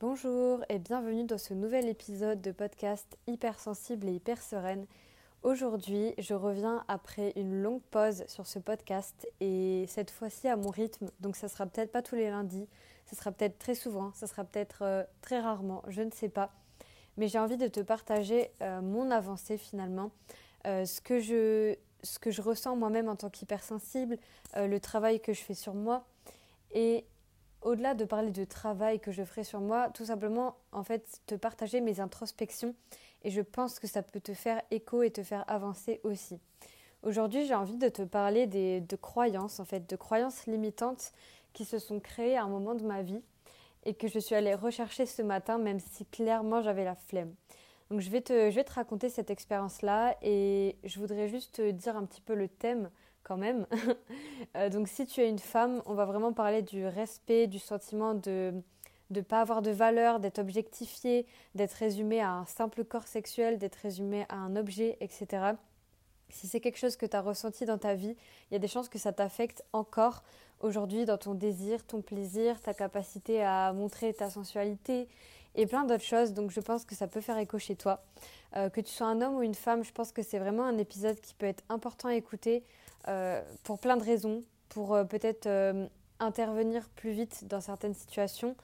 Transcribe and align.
Bonjour 0.00 0.60
et 0.68 0.78
bienvenue 0.78 1.24
dans 1.24 1.38
ce 1.38 1.54
nouvel 1.54 1.88
épisode 1.88 2.40
de 2.40 2.52
podcast 2.52 3.18
hypersensible 3.26 4.06
et 4.06 4.12
hyper 4.12 4.40
sereine. 4.40 4.86
Aujourd'hui, 5.42 6.14
je 6.18 6.34
reviens 6.34 6.84
après 6.86 7.32
une 7.34 7.62
longue 7.62 7.82
pause 7.90 8.22
sur 8.28 8.46
ce 8.46 8.60
podcast 8.60 9.26
et 9.40 9.86
cette 9.88 10.12
fois-ci 10.12 10.46
à 10.46 10.54
mon 10.54 10.70
rythme. 10.70 11.10
Donc 11.18 11.34
ça 11.34 11.48
sera 11.48 11.66
peut-être 11.66 11.90
pas 11.90 12.00
tous 12.00 12.14
les 12.14 12.30
lundis, 12.30 12.68
ça 13.06 13.16
sera 13.16 13.32
peut-être 13.32 13.58
très 13.58 13.74
souvent, 13.74 14.12
ça 14.14 14.28
sera 14.28 14.44
peut-être 14.44 14.82
euh, 14.82 15.02
très 15.20 15.40
rarement, 15.40 15.82
je 15.88 16.02
ne 16.02 16.12
sais 16.12 16.28
pas. 16.28 16.52
Mais 17.16 17.26
j'ai 17.26 17.40
envie 17.40 17.56
de 17.56 17.66
te 17.66 17.80
partager 17.80 18.52
euh, 18.62 18.80
mon 18.80 19.10
avancée 19.10 19.58
finalement, 19.58 20.12
euh, 20.68 20.84
ce, 20.84 21.00
que 21.00 21.18
je, 21.18 21.74
ce 22.04 22.20
que 22.20 22.30
je 22.30 22.40
ressens 22.40 22.76
moi-même 22.76 23.08
en 23.08 23.16
tant 23.16 23.30
qu'hypersensible, 23.30 24.16
le 24.54 24.78
travail 24.78 25.18
que 25.18 25.32
je 25.32 25.40
fais 25.40 25.54
sur 25.54 25.74
moi 25.74 26.04
et 26.72 27.04
au-delà 27.62 27.94
de 27.94 28.04
parler 28.04 28.30
de 28.30 28.44
travail 28.44 29.00
que 29.00 29.10
je 29.10 29.24
ferai 29.24 29.44
sur 29.44 29.60
moi, 29.60 29.90
tout 29.90 30.06
simplement, 30.06 30.56
en 30.72 30.82
fait, 30.84 31.20
te 31.26 31.34
partager 31.34 31.80
mes 31.80 32.00
introspections 32.00 32.74
et 33.22 33.30
je 33.30 33.40
pense 33.40 33.78
que 33.78 33.86
ça 33.86 34.02
peut 34.02 34.20
te 34.20 34.34
faire 34.34 34.62
écho 34.70 35.02
et 35.02 35.10
te 35.10 35.22
faire 35.22 35.44
avancer 35.48 36.00
aussi. 36.04 36.38
Aujourd'hui, 37.02 37.46
j'ai 37.46 37.54
envie 37.54 37.76
de 37.76 37.88
te 37.88 38.02
parler 38.02 38.46
des, 38.46 38.80
de 38.80 38.96
croyances, 38.96 39.60
en 39.60 39.64
fait, 39.64 39.88
de 39.88 39.96
croyances 39.96 40.46
limitantes 40.46 41.12
qui 41.52 41.64
se 41.64 41.78
sont 41.78 42.00
créées 42.00 42.36
à 42.36 42.44
un 42.44 42.48
moment 42.48 42.74
de 42.74 42.84
ma 42.84 43.02
vie 43.02 43.20
et 43.84 43.94
que 43.94 44.08
je 44.08 44.18
suis 44.18 44.34
allée 44.34 44.54
rechercher 44.54 45.06
ce 45.06 45.22
matin, 45.22 45.58
même 45.58 45.80
si 45.80 46.04
clairement 46.06 46.60
j'avais 46.62 46.84
la 46.84 46.94
flemme. 46.96 47.34
Donc 47.90 48.00
je 48.00 48.10
vais 48.10 48.20
te, 48.20 48.72
raconter 48.72 49.08
cette 49.08 49.30
expérience-là 49.30 50.16
et 50.22 50.76
je 50.84 50.98
voudrais 50.98 51.28
juste 51.28 51.56
te 51.56 51.70
dire 51.70 51.96
un 51.96 52.04
petit 52.04 52.20
peu 52.20 52.34
le 52.34 52.48
thème 52.48 52.90
quand 53.22 53.36
même. 53.36 53.66
Euh, 54.56 54.70
donc 54.70 54.88
si 54.88 55.04
tu 55.04 55.20
es 55.20 55.28
une 55.28 55.38
femme, 55.38 55.82
on 55.84 55.94
va 55.94 56.06
vraiment 56.06 56.32
parler 56.32 56.62
du 56.62 56.86
respect, 56.86 57.48
du 57.48 57.58
sentiment 57.58 58.14
de 58.14 58.54
ne 59.10 59.20
pas 59.20 59.40
avoir 59.40 59.62
de 59.62 59.70
valeur, 59.70 60.20
d'être 60.20 60.38
objectifié, 60.38 61.26
d'être 61.54 61.72
résumé 61.72 62.20
à 62.20 62.30
un 62.30 62.46
simple 62.46 62.84
corps 62.84 63.06
sexuel, 63.06 63.58
d'être 63.58 63.76
résumé 63.76 64.24
à 64.28 64.36
un 64.36 64.56
objet, 64.56 64.96
etc. 65.00 65.52
Si 66.30 66.46
c'est 66.46 66.60
quelque 66.60 66.78
chose 66.78 66.96
que 66.96 67.04
tu 67.04 67.16
as 67.16 67.20
ressenti 67.20 67.66
dans 67.66 67.78
ta 67.78 67.94
vie, 67.94 68.16
il 68.50 68.54
y 68.54 68.56
a 68.56 68.58
des 68.58 68.68
chances 68.68 68.88
que 68.88 68.98
ça 68.98 69.12
t'affecte 69.12 69.64
encore 69.72 70.22
aujourd'hui 70.60 71.04
dans 71.04 71.18
ton 71.18 71.34
désir, 71.34 71.84
ton 71.84 72.00
plaisir, 72.00 72.60
ta 72.60 72.74
capacité 72.74 73.42
à 73.42 73.72
montrer 73.72 74.14
ta 74.14 74.30
sensualité 74.30 75.08
et 75.58 75.66
plein 75.66 75.84
d'autres 75.84 76.04
choses. 76.04 76.32
Donc 76.32 76.50
je 76.50 76.60
pense 76.60 76.86
que 76.86 76.94
ça 76.94 77.06
peut 77.06 77.20
faire 77.20 77.36
écho 77.36 77.58
chez 77.58 77.76
toi. 77.76 78.02
Euh, 78.56 78.70
que 78.70 78.80
tu 78.80 78.90
sois 78.90 79.08
un 79.08 79.20
homme 79.20 79.36
ou 79.36 79.42
une 79.42 79.54
femme, 79.54 79.84
je 79.84 79.92
pense 79.92 80.12
que 80.12 80.22
c'est 80.22 80.38
vraiment 80.38 80.64
un 80.64 80.78
épisode 80.78 81.20
qui 81.20 81.34
peut 81.34 81.46
être 81.46 81.64
important 81.68 82.08
à 82.08 82.14
écouter 82.14 82.64
euh, 83.08 83.42
pour 83.64 83.78
plein 83.78 83.98
de 83.98 84.04
raisons, 84.04 84.42
pour 84.70 84.94
euh, 84.94 85.04
peut-être 85.04 85.48
intervenir 86.20 86.88
plus 86.96 87.10
vite 87.10 87.46
dans 87.46 87.60
certaines 87.60 87.94
situations, 87.94 88.56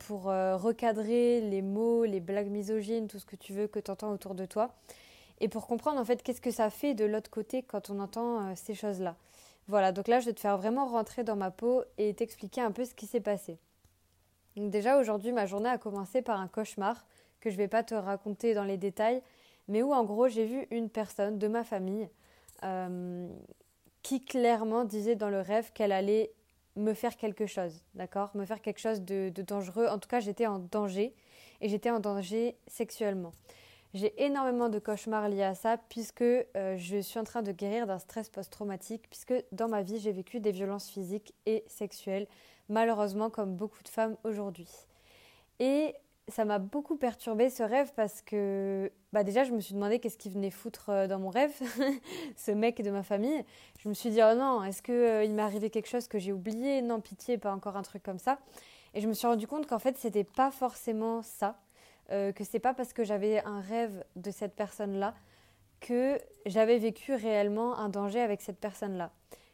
pour 0.00 0.24
recadrer 0.24 1.40
les 1.40 1.62
mots, 1.62 2.04
les 2.04 2.18
blagues 2.18 2.48
misogynes, 2.48 3.06
tout 3.06 3.20
ce 3.20 3.26
que 3.26 3.36
tu 3.36 3.52
veux 3.52 3.68
que 3.68 3.78
tu 3.78 3.88
entends 3.88 4.10
autour 4.10 4.34
de 4.34 4.44
toi, 4.44 4.74
et 5.38 5.48
pour 5.48 5.68
comprendre 5.68 6.00
en 6.00 6.04
fait 6.04 6.24
qu'est-ce 6.24 6.40
que 6.40 6.50
ça 6.50 6.68
fait 6.68 6.94
de 6.94 7.04
l'autre 7.04 7.30
côté 7.30 7.62
quand 7.62 7.90
on 7.90 8.00
entend 8.00 8.56
ces 8.56 8.74
choses-là. 8.74 9.14
Voilà, 9.68 9.92
donc 9.92 10.08
là 10.08 10.18
je 10.18 10.26
vais 10.26 10.32
te 10.32 10.40
faire 10.40 10.58
vraiment 10.58 10.86
rentrer 10.86 11.22
dans 11.22 11.36
ma 11.36 11.52
peau 11.52 11.84
et 11.96 12.12
t'expliquer 12.12 12.62
un 12.62 12.72
peu 12.72 12.84
ce 12.84 12.92
qui 12.92 13.06
s'est 13.06 13.20
passé. 13.20 13.56
Déjà 14.56 14.98
aujourd'hui 14.98 15.32
ma 15.32 15.46
journée 15.46 15.68
a 15.68 15.78
commencé 15.78 16.22
par 16.22 16.40
un 16.40 16.48
cauchemar 16.48 17.06
que 17.40 17.50
je 17.50 17.54
ne 17.54 17.62
vais 17.62 17.68
pas 17.68 17.82
te 17.82 17.94
raconter 17.94 18.54
dans 18.54 18.64
les 18.64 18.76
détails, 18.76 19.22
mais 19.68 19.82
où 19.82 19.92
en 19.92 20.04
gros 20.04 20.28
j'ai 20.28 20.44
vu 20.44 20.66
une 20.70 20.90
personne 20.90 21.38
de 21.38 21.48
ma 21.48 21.64
famille 21.64 22.08
euh, 22.64 23.28
qui 24.02 24.24
clairement 24.24 24.84
disait 24.84 25.16
dans 25.16 25.30
le 25.30 25.40
rêve 25.40 25.72
qu'elle 25.72 25.92
allait 25.92 26.32
me 26.76 26.94
faire 26.94 27.16
quelque 27.16 27.46
chose, 27.46 27.82
d'accord? 27.94 28.30
Me 28.34 28.44
faire 28.44 28.60
quelque 28.60 28.78
chose 28.78 29.02
de, 29.02 29.30
dangereux. 29.42 29.86
En 29.86 29.98
tout 29.98 30.08
cas, 30.08 30.20
j'étais 30.20 30.46
en 30.46 30.58
danger 30.58 31.14
et 31.60 31.68
j'étais 31.68 31.90
en 31.90 32.00
danger 32.00 32.56
sexuellement. 32.66 33.32
J'ai 33.92 34.22
énormément 34.22 34.68
de 34.68 34.78
cauchemars 34.78 35.28
liés 35.28 35.42
à 35.42 35.56
ça 35.56 35.76
puisque 35.88 36.22
euh, 36.22 36.76
je 36.76 37.00
suis 37.00 37.18
en 37.18 37.24
train 37.24 37.42
de 37.42 37.50
guérir 37.50 37.88
d'un 37.88 37.98
stress 37.98 38.28
post-traumatique 38.28 39.08
puisque 39.10 39.34
dans 39.50 39.68
ma 39.68 39.82
vie 39.82 39.98
j'ai 39.98 40.12
vécu 40.12 40.38
des 40.38 40.52
violences 40.52 40.88
physiques 40.88 41.34
et 41.44 41.64
sexuelles, 41.66 42.28
malheureusement 42.70 43.28
comme 43.28 43.54
beaucoup 43.54 43.82
de 43.82 43.88
femmes 43.88 44.16
aujourd'hui. 44.24 44.68
Et 45.58 45.94
ça 46.28 46.44
m'a 46.44 46.58
beaucoup 46.58 46.96
perturbé 46.96 47.50
ce 47.50 47.62
rêve 47.62 47.92
parce 47.94 48.22
que 48.22 48.90
bah 49.12 49.24
déjà 49.24 49.44
je 49.44 49.52
me 49.52 49.60
suis 49.60 49.74
demandé 49.74 49.98
qu'est-ce 49.98 50.16
qu'il 50.16 50.32
venait 50.32 50.50
foutre 50.50 50.90
euh, 50.90 51.06
dans 51.06 51.18
mon 51.18 51.28
rêve, 51.28 51.52
ce 52.36 52.52
mec 52.52 52.80
de 52.82 52.90
ma 52.90 53.02
famille. 53.02 53.44
Je 53.82 53.88
me 53.88 53.94
suis 53.94 54.10
dit 54.10 54.20
oh 54.22 54.34
non, 54.34 54.62
est-ce 54.62 54.80
qu'il 54.80 54.94
euh, 54.94 55.28
m'est 55.28 55.42
arrivé 55.42 55.68
quelque 55.70 55.88
chose 55.88 56.08
que 56.08 56.18
j'ai 56.18 56.32
oublié? 56.32 56.80
Non, 56.82 57.00
pitié, 57.00 57.36
pas 57.36 57.52
encore 57.52 57.76
un 57.76 57.82
truc 57.82 58.02
comme 58.02 58.18
ça. 58.18 58.38
Et 58.94 59.00
je 59.00 59.08
me 59.08 59.12
suis 59.12 59.26
rendu 59.26 59.46
compte 59.46 59.66
qu'en 59.66 59.78
fait 59.78 59.98
c'était 59.98 60.24
pas 60.24 60.50
forcément 60.50 61.22
ça, 61.22 61.60
euh, 62.10 62.32
que 62.32 62.44
c'est 62.44 62.60
pas 62.60 62.74
parce 62.74 62.92
que 62.92 63.04
j'avais 63.04 63.44
un 63.44 63.60
rêve 63.60 64.04
de 64.16 64.30
cette 64.30 64.54
personne-là 64.54 65.14
que 65.80 66.18
j'avais 66.46 66.78
vécu 66.78 67.14
réellement 67.14 67.76
un 67.76 67.88
danger 67.88 68.20
avec 68.20 68.40
cette 68.40 68.58
personne-là. 68.58 69.10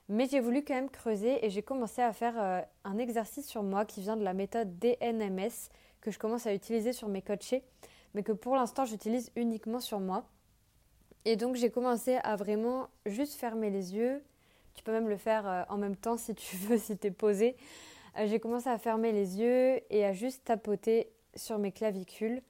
Mais 0.08 0.28
j'ai 0.30 0.40
voulu 0.40 0.62
quand 0.62 0.74
même 0.74 0.90
creuser 0.90 1.44
et 1.44 1.50
j'ai 1.50 1.62
commencé 1.62 2.00
à 2.00 2.12
faire 2.12 2.64
un 2.84 2.98
exercice 2.98 3.46
sur 3.48 3.64
moi 3.64 3.84
qui 3.84 4.00
vient 4.00 4.16
de 4.16 4.22
la 4.22 4.34
méthode 4.34 4.78
DNMS 4.78 5.70
que 6.00 6.12
je 6.12 6.18
commence 6.20 6.46
à 6.46 6.54
utiliser 6.54 6.92
sur 6.92 7.08
mes 7.08 7.22
coachés, 7.22 7.64
mais 8.14 8.22
que 8.22 8.30
pour 8.30 8.54
l'instant 8.54 8.84
j'utilise 8.84 9.32
uniquement 9.34 9.80
sur 9.80 9.98
moi. 9.98 10.24
Et 11.24 11.34
donc 11.34 11.56
j'ai 11.56 11.70
commencé 11.70 12.18
à 12.22 12.36
vraiment 12.36 12.88
juste 13.04 13.34
fermer 13.34 13.68
les 13.68 13.96
yeux. 13.96 14.22
Tu 14.74 14.84
peux 14.84 14.92
même 14.92 15.08
le 15.08 15.16
faire 15.16 15.48
euh, 15.48 15.62
en 15.68 15.76
même 15.76 15.96
temps 15.96 16.16
si 16.16 16.32
tu 16.36 16.56
veux, 16.68 16.78
si 16.78 16.96
tu 16.96 17.08
es 17.08 17.10
posé. 17.10 17.56
Euh, 18.16 18.28
j'ai 18.28 18.38
commencé 18.38 18.68
à 18.68 18.78
fermer 18.78 19.10
les 19.10 19.40
yeux 19.40 19.80
et 19.90 20.04
à 20.04 20.12
juste 20.12 20.44
tapoter 20.44 21.10
sur 21.34 21.58
mes 21.58 21.72
clavicules. 21.72 22.42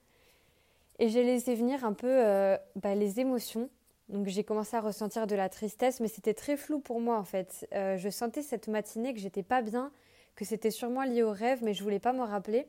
Et 0.99 1.09
j'ai 1.09 1.23
laissé 1.23 1.55
venir 1.55 1.83
un 1.83 1.93
peu 1.93 2.07
euh, 2.07 2.55
bah, 2.75 2.93
les 2.93 3.19
émotions. 3.19 3.69
Donc 4.09 4.27
j'ai 4.27 4.43
commencé 4.43 4.75
à 4.75 4.81
ressentir 4.81 5.27
de 5.27 5.35
la 5.35 5.49
tristesse, 5.49 5.99
mais 5.99 6.07
c'était 6.07 6.33
très 6.33 6.55
flou 6.57 6.79
pour 6.79 7.01
moi 7.01 7.17
en 7.17 7.23
fait. 7.23 7.67
je 7.73 8.09
sentais 8.09 8.41
cette 8.41 8.67
matinée 8.67 9.13
que 9.13 9.19
j'étais 9.19 9.43
pas 9.43 9.61
bien, 9.61 9.91
que 10.35 10.45
c'était 10.45 10.71
sûrement 10.71 11.03
lié 11.03 11.23
au 11.23 11.31
rêve, 11.31 11.59
mais 11.61 11.73
je 11.73 11.83
voulais 11.83 11.99
pas 11.99 12.13
me 12.13 12.23
rappeler. 12.23 12.67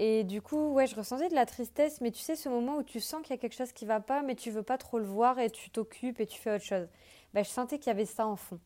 Et 0.00 0.24
du 0.24 0.42
coup, 0.42 0.72
ouais, 0.72 0.86
je 0.86 0.96
ressentais 0.96 1.28
de 1.28 1.34
la 1.34 1.46
tristesse, 1.46 2.00
mais 2.00 2.10
tu 2.10 2.18
sais, 2.18 2.34
ce 2.34 2.48
moment 2.48 2.78
où 2.78 2.82
tu 2.82 2.98
sens 2.98 3.22
qu'il 3.22 3.30
y 3.30 3.34
a 3.34 3.38
quelque 3.38 3.54
chose 3.54 3.72
qui 3.72 3.84
va 3.84 4.00
pas, 4.00 4.22
mais 4.22 4.34
tu 4.34 4.50
veux 4.50 4.64
pas 4.64 4.76
trop 4.76 4.98
le 4.98 5.04
voir 5.04 5.38
et 5.38 5.50
tu 5.50 5.70
t'occupes 5.70 6.18
et 6.18 6.26
tu 6.26 6.40
fais 6.40 6.56
autre 6.56 6.64
chose. 6.64 6.88
Ben, 7.32 7.44
je 7.44 7.50
sentais 7.50 7.78
qu'il 7.78 7.88
y 7.88 7.90
avait 7.90 8.04
ça 8.04 8.26
en 8.26 8.36
fond. 8.36 8.58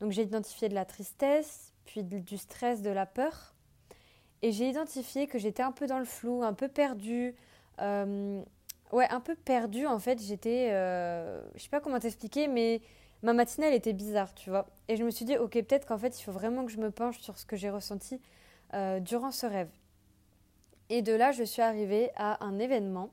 Donc 0.00 0.12
j'ai 0.12 0.22
identifié 0.22 0.70
de 0.70 0.74
la 0.74 0.86
tristesse, 0.86 1.74
puis 1.84 2.02
du 2.02 2.38
stress, 2.38 2.80
de 2.80 2.90
la 2.90 3.04
peur. 3.04 3.54
Et 4.42 4.52
j'ai 4.52 4.68
identifié 4.68 5.26
que 5.26 5.38
j'étais 5.38 5.62
un 5.62 5.72
peu 5.72 5.86
dans 5.86 5.98
le 5.98 6.06
flou, 6.06 6.42
un 6.42 6.54
peu 6.54 6.68
perdue. 6.68 7.34
Euh, 7.80 8.42
ouais, 8.92 9.08
un 9.10 9.20
peu 9.20 9.34
perdue 9.34 9.86
en 9.86 9.98
fait. 9.98 10.20
J'étais. 10.22 10.70
Euh, 10.72 11.42
je 11.54 11.62
sais 11.62 11.68
pas 11.68 11.80
comment 11.80 11.98
t'expliquer, 11.98 12.48
mais 12.48 12.80
ma 13.22 13.32
matinée 13.32 13.68
elle 13.68 13.74
était 13.74 13.92
bizarre, 13.92 14.34
tu 14.34 14.50
vois. 14.50 14.66
Et 14.88 14.96
je 14.96 15.04
me 15.04 15.10
suis 15.10 15.24
dit, 15.24 15.36
ok, 15.36 15.52
peut-être 15.52 15.86
qu'en 15.86 15.98
fait 15.98 16.18
il 16.18 16.22
faut 16.22 16.32
vraiment 16.32 16.64
que 16.64 16.72
je 16.72 16.78
me 16.78 16.90
penche 16.90 17.20
sur 17.20 17.38
ce 17.38 17.46
que 17.46 17.56
j'ai 17.56 17.70
ressenti 17.70 18.20
euh, 18.74 19.00
durant 19.00 19.30
ce 19.30 19.46
rêve. 19.46 19.70
Et 20.88 21.02
de 21.02 21.12
là, 21.12 21.30
je 21.30 21.44
suis 21.44 21.62
arrivée 21.62 22.10
à 22.16 22.44
un 22.44 22.58
événement. 22.58 23.10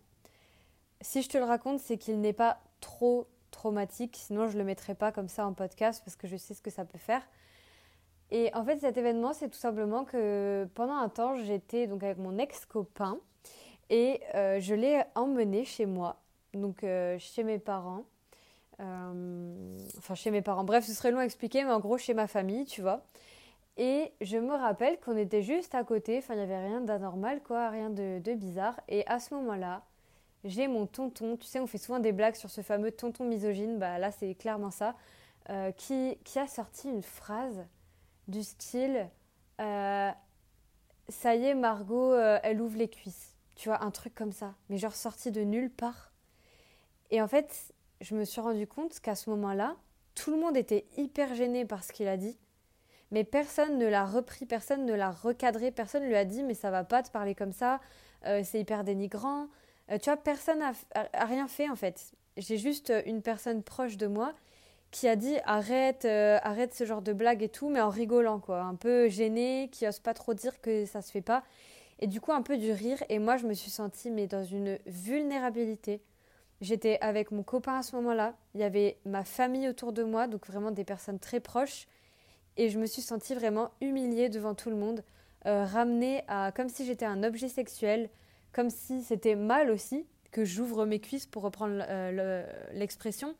Si 1.02 1.22
je 1.22 1.30
te 1.30 1.38
le 1.38 1.44
raconte, 1.44 1.80
c'est 1.80 1.98
qu'il 1.98 2.20
n'est 2.20 2.34
pas 2.34 2.60
trop 2.82 3.28
traumatique, 3.52 4.16
sinon 4.18 4.48
je 4.48 4.54
ne 4.54 4.60
le 4.60 4.66
mettrai 4.66 4.96
pas 4.96 5.12
comme 5.12 5.28
ça 5.28 5.46
en 5.46 5.54
podcast 5.54 6.02
parce 6.04 6.16
que 6.16 6.28
je 6.28 6.38
sais 6.38 6.54
ce 6.54 6.62
que 6.62 6.72
ça 6.72 6.86
peut 6.86 6.98
faire. 6.98 7.22
Et 8.30 8.52
en 8.54 8.64
fait, 8.64 8.80
cet 8.80 8.98
événement, 8.98 9.34
c'est 9.34 9.50
tout 9.50 9.58
simplement 9.58 10.04
que 10.04 10.68
pendant 10.74 10.96
un 10.96 11.08
temps, 11.08 11.36
j'étais 11.36 11.88
donc 11.88 12.04
avec 12.04 12.18
mon 12.18 12.38
ex-copain 12.38 13.20
et 13.90 14.22
euh, 14.36 14.60
je 14.60 14.76
l'ai 14.76 15.02
emmené 15.16 15.64
chez 15.66 15.86
moi, 15.86 16.18
donc 16.54 16.84
euh, 16.84 17.18
chez 17.20 17.44
mes 17.44 17.60
parents. 17.60 18.04
Euh, 18.80 19.80
enfin, 19.98 20.14
chez 20.14 20.30
mes 20.30 20.42
parents. 20.42 20.64
Bref, 20.64 20.86
ce 20.86 20.94
serait 20.94 21.12
long 21.12 21.20
à 21.20 21.26
expliquer, 21.26 21.64
mais 21.64 21.72
en 21.72 21.80
gros, 21.80 21.98
chez 21.98 22.14
ma 22.14 22.28
famille, 22.28 22.66
tu 22.66 22.82
vois. 22.82 23.04
Et 23.78 24.12
je 24.22 24.38
me 24.38 24.54
rappelle 24.54 25.00
qu'on 25.00 25.18
était 25.18 25.42
juste 25.42 25.74
à 25.76 25.84
côté, 25.84 26.24
il 26.30 26.36
n'y 26.36 26.42
avait 26.42 26.66
rien 26.66 26.82
d'anormal, 26.82 27.42
quoi, 27.44 27.70
rien 27.70 27.90
de, 27.90 28.34
bizarre. 28.36 28.80
Et 28.88 29.06
à 29.08 29.20
ce 29.20 29.34
moment-là, 29.36 29.84
j'ai 30.44 30.68
mon 30.68 30.86
tonton, 30.86 31.38
tu 31.38 31.46
sais, 31.48 31.60
on 31.60 31.68
fait 31.68 31.78
souvent 31.78 32.00
des 32.00 32.12
blagues 32.12 32.36
sur 32.36 32.50
ce 32.50 32.62
fameux 32.62 32.92
tonton 32.92 33.26
misogyne, 33.26 33.78
bah 33.78 33.98
là 34.00 34.12
c'est 34.12 34.34
clairement 34.36 34.72
ça, 34.72 34.96
qui, 35.78 36.18
a 36.36 36.48
sorti 36.48 36.90
une 36.90 37.04
phrase 37.04 37.66
du 38.28 38.44
style 38.44 39.10
Ça 39.60 40.16
y 41.36 41.46
est, 41.46 41.56
Margot, 41.56 42.16
elle 42.16 42.62
ouvre 42.62 42.78
les 42.78 42.90
cuisses. 42.90 43.37
Tu 43.58 43.68
vois, 43.68 43.84
un 43.84 43.92
truc 43.92 44.16
comme 44.16 44.32
ça, 44.32 44.56
mais 44.70 44.78
genre 44.78 44.96
sorti 44.96 45.32
de 45.32 45.42
nulle 45.42 45.70
part. 45.70 46.14
Et 47.12 47.22
en 47.22 47.28
fait, 47.28 47.74
je 48.02 48.16
me 48.16 48.24
suis 48.24 48.40
rendu 48.40 48.68
compte 48.68 49.00
qu'à 49.00 49.16
ce 49.16 49.30
moment-là, 49.32 49.76
tout 50.16 50.32
le 50.32 50.38
monde 50.38 50.56
était 50.56 50.86
hyper 50.96 51.36
gêné 51.36 51.66
par 51.66 51.84
ce 51.84 51.92
qu'il 51.92 52.08
a 52.08 52.18
dit 52.18 52.38
mais 53.12 53.24
personne 53.24 53.78
ne 53.78 53.88
l'a 53.88 54.06
repris, 54.06 54.46
personne 54.46 54.86
ne 54.86 54.94
l'a 54.94 55.12
recadré, 55.12 55.72
personne 55.72 56.04
ne 56.04 56.08
lui 56.08 56.16
a 56.16 56.26
dit 56.26 56.44
mais 56.44 56.54
ça 56.54 56.72
va 56.72 56.84
pas 56.84 57.04
te 57.04 57.12
parler 57.12 57.36
comme 57.36 57.54
ça, 57.54 57.80
euh, 58.26 58.42
c'est 58.44 58.60
hyper 58.60 58.84
dénigrant. 58.84 59.48
Euh, 59.92 59.98
tu 59.98 60.10
vois, 60.10 60.18
personne 60.18 60.60
n'a 60.60 60.74
rien 61.14 61.48
fait 61.48 61.70
en 61.70 61.76
fait. 61.76 62.12
J'ai 62.36 62.58
juste 62.58 62.90
euh, 62.90 63.02
une 63.06 63.22
personne 63.22 63.64
proche 63.64 63.98
de 63.98 64.08
moi 64.08 64.34
qui 64.92 65.08
a 65.08 65.16
dit 65.16 65.36
arrête, 65.46 66.06
arrête 66.06 66.74
ce 66.74 66.86
genre 66.86 67.02
de 67.02 67.12
blague 67.12 67.44
et 67.44 67.50
tout, 67.50 67.68
mais 67.70 67.82
en 67.82 67.90
rigolant 67.90 68.40
quoi, 68.40 68.62
un 68.62 68.76
peu 68.76 69.10
gêné, 69.10 69.70
qui 69.72 69.86
ose 69.86 70.00
pas 70.00 70.14
trop 70.14 70.34
dire 70.34 70.62
que 70.62 70.86
ça 70.86 71.02
se 71.02 71.12
fait 71.12 71.22
pas. 71.22 71.44
Et 72.00 72.08
du 72.08 72.22
coup 72.22 72.32
un 72.32 72.42
peu 72.42 72.58
du 72.58 72.72
rire. 72.72 73.02
Et 73.10 73.20
moi, 73.20 73.38
je 73.38 73.48
me 73.48 73.54
suis 73.54 73.72
sentie 73.72 74.12
mais 74.12 74.28
dans 74.28 74.44
une 74.44 74.78
vulnérabilité. 74.86 76.02
J'étais 76.60 76.98
avec 77.02 77.32
mon 77.32 77.44
copain 77.44 77.80
à 77.80 77.84
ce 77.84 77.96
moment-là. 77.98 78.34
Il 78.56 78.62
y 78.62 78.64
avait 78.64 78.98
ma 79.06 79.24
famille 79.24 79.70
autour 79.70 79.94
de 79.94 80.04
moi, 80.04 80.28
donc 80.28 80.48
vraiment 80.48 80.72
des 80.72 80.84
personnes 80.84 81.20
très 81.20 81.40
proches. 81.40 81.88
Et 82.58 82.70
je 82.70 82.80
me 82.80 82.88
suis 82.88 83.04
sentie 83.04 83.36
vraiment 83.36 83.70
humiliée 83.82 84.30
devant 84.30 84.56
tout 84.56 84.72
le 84.72 84.76
monde, 84.76 85.04
euh, 85.46 85.64
ramenée 85.66 86.24
à 86.28 86.52
comme 86.52 86.70
si 86.70 86.86
j'étais 86.86 87.06
un 87.06 87.24
objet 87.24 87.48
sexuel, 87.48 88.10
comme 88.52 88.72
si 88.72 89.04
c'était 89.04 89.36
mal 89.36 89.70
aussi 89.70 90.08
que 90.32 90.44
j'ouvre 90.44 90.86
mes 90.86 91.00
cuisses 91.00 91.28
pour 91.28 91.44
reprendre 91.44 91.84
euh, 91.88 92.44
l'expression, 92.74 93.36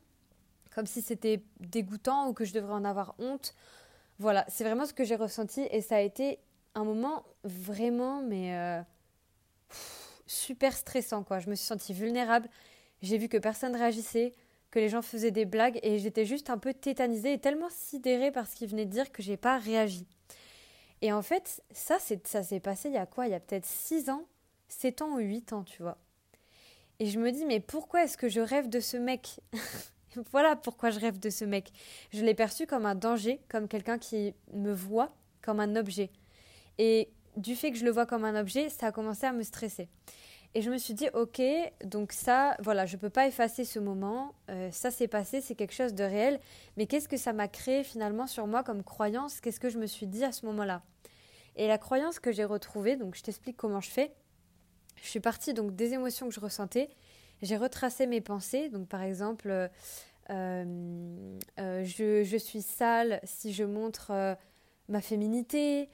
comme 0.72 0.86
si 0.86 1.02
c'était 1.02 1.42
dégoûtant 1.58 2.28
ou 2.28 2.32
que 2.32 2.44
je 2.44 2.52
devrais 2.52 2.74
en 2.74 2.84
avoir 2.84 3.16
honte. 3.18 3.54
Voilà, 4.20 4.44
c'est 4.48 4.64
vraiment 4.64 4.86
ce 4.86 4.92
que 4.92 5.04
j'ai 5.04 5.16
ressenti 5.16 5.66
et 5.72 5.80
ça 5.80 5.96
a 5.96 6.00
été 6.00 6.38
un 6.74 6.84
moment 6.84 7.24
vraiment, 7.44 8.22
mais 8.22 8.56
euh, 8.56 8.82
super 10.26 10.76
stressant 10.76 11.24
quoi. 11.24 11.38
Je 11.40 11.50
me 11.50 11.54
suis 11.54 11.66
sentie 11.66 11.92
vulnérable. 11.92 12.48
J'ai 13.02 13.18
vu 13.18 13.28
que 13.28 13.36
personne 13.36 13.76
réagissait, 13.76 14.34
que 14.70 14.78
les 14.78 14.88
gens 14.88 15.02
faisaient 15.02 15.30
des 15.30 15.44
blagues 15.44 15.78
et 15.82 15.98
j'étais 15.98 16.24
juste 16.24 16.50
un 16.50 16.58
peu 16.58 16.74
tétanisée 16.74 17.34
et 17.34 17.38
tellement 17.38 17.70
sidérée 17.70 18.30
par 18.30 18.46
ce 18.46 18.56
qu'ils 18.56 18.68
venaient 18.68 18.86
de 18.86 18.90
dire 18.90 19.12
que 19.12 19.22
j'ai 19.22 19.36
pas 19.36 19.58
réagi. 19.58 20.06
Et 21.00 21.12
en 21.12 21.22
fait, 21.22 21.62
ça, 21.70 21.98
ça 21.98 22.42
s'est 22.42 22.60
passé 22.60 22.88
il 22.88 22.94
y 22.94 22.98
a 22.98 23.06
quoi? 23.06 23.26
Il 23.26 23.30
y 23.30 23.34
a 23.34 23.40
peut-être 23.40 23.66
6 23.66 24.10
ans, 24.10 24.26
7 24.68 25.02
ans 25.02 25.14
ou 25.14 25.18
8 25.18 25.52
ans, 25.52 25.62
tu 25.62 25.82
vois. 25.82 25.96
Et 26.98 27.06
je 27.06 27.20
me 27.20 27.30
dis, 27.30 27.46
mais 27.46 27.60
pourquoi 27.60 28.02
est-ce 28.02 28.18
que 28.18 28.28
je 28.28 28.40
rêve 28.40 28.68
de 28.68 28.80
ce 28.80 28.96
mec? 28.96 29.40
Voilà 30.32 30.56
pourquoi 30.56 30.90
je 30.90 30.98
rêve 30.98 31.20
de 31.20 31.30
ce 31.30 31.44
mec. 31.44 31.70
Je 32.12 32.24
l'ai 32.24 32.34
perçu 32.34 32.66
comme 32.66 32.86
un 32.86 32.94
danger, 32.94 33.40
comme 33.48 33.68
quelqu'un 33.68 33.98
qui 33.98 34.34
me 34.52 34.72
voit 34.72 35.14
comme 35.42 35.60
un 35.60 35.76
objet. 35.76 36.10
Et 36.78 37.10
du 37.36 37.54
fait 37.54 37.70
que 37.70 37.78
je 37.78 37.84
le 37.84 37.90
vois 37.90 38.06
comme 38.06 38.24
un 38.24 38.38
objet, 38.38 38.68
ça 38.68 38.86
a 38.86 38.92
commencé 38.92 39.26
à 39.26 39.32
me 39.32 39.42
stresser. 39.42 39.88
Et 40.54 40.62
je 40.62 40.70
me 40.70 40.78
suis 40.78 40.94
dit, 40.94 41.08
ok, 41.12 41.42
donc 41.84 42.12
ça, 42.12 42.56
voilà, 42.60 42.86
je 42.86 42.96
ne 42.96 43.00
peux 43.00 43.10
pas 43.10 43.26
effacer 43.26 43.64
ce 43.64 43.78
moment, 43.78 44.34
euh, 44.50 44.70
ça 44.70 44.90
s'est 44.90 45.08
passé, 45.08 45.40
c'est 45.40 45.54
quelque 45.54 45.74
chose 45.74 45.94
de 45.94 46.04
réel, 46.04 46.40
mais 46.76 46.86
qu'est-ce 46.86 47.08
que 47.08 47.18
ça 47.18 47.34
m'a 47.34 47.48
créé 47.48 47.84
finalement 47.84 48.26
sur 48.26 48.46
moi 48.46 48.62
comme 48.62 48.82
croyance? 48.82 49.40
Qu'est-ce 49.40 49.60
que 49.60 49.68
je 49.68 49.78
me 49.78 49.86
suis 49.86 50.06
dit 50.06 50.24
à 50.24 50.32
ce 50.32 50.46
moment-là? 50.46 50.82
Et 51.56 51.68
la 51.68 51.76
croyance 51.76 52.18
que 52.18 52.32
j'ai 52.32 52.44
retrouvée, 52.44 52.96
donc 52.96 53.14
je 53.14 53.22
t'explique 53.22 53.56
comment 53.56 53.80
je 53.80 53.90
fais, 53.90 54.14
je 54.96 55.08
suis 55.08 55.20
partie 55.20 55.52
donc 55.52 55.76
des 55.76 55.92
émotions 55.92 56.28
que 56.28 56.34
je 56.34 56.40
ressentais, 56.40 56.88
j'ai 57.42 57.56
retracé 57.56 58.06
mes 58.06 58.22
pensées, 58.22 58.70
donc 58.70 58.88
par 58.88 59.02
exemple, 59.02 59.50
euh, 59.50 59.68
euh, 60.30 61.84
je, 61.84 62.24
je, 62.24 62.36
suis 62.36 62.62
sale 62.62 63.20
si 63.22 63.52
je 63.52 63.64
montre 63.64 64.36
ma 64.88 65.00
féminité, 65.02 65.90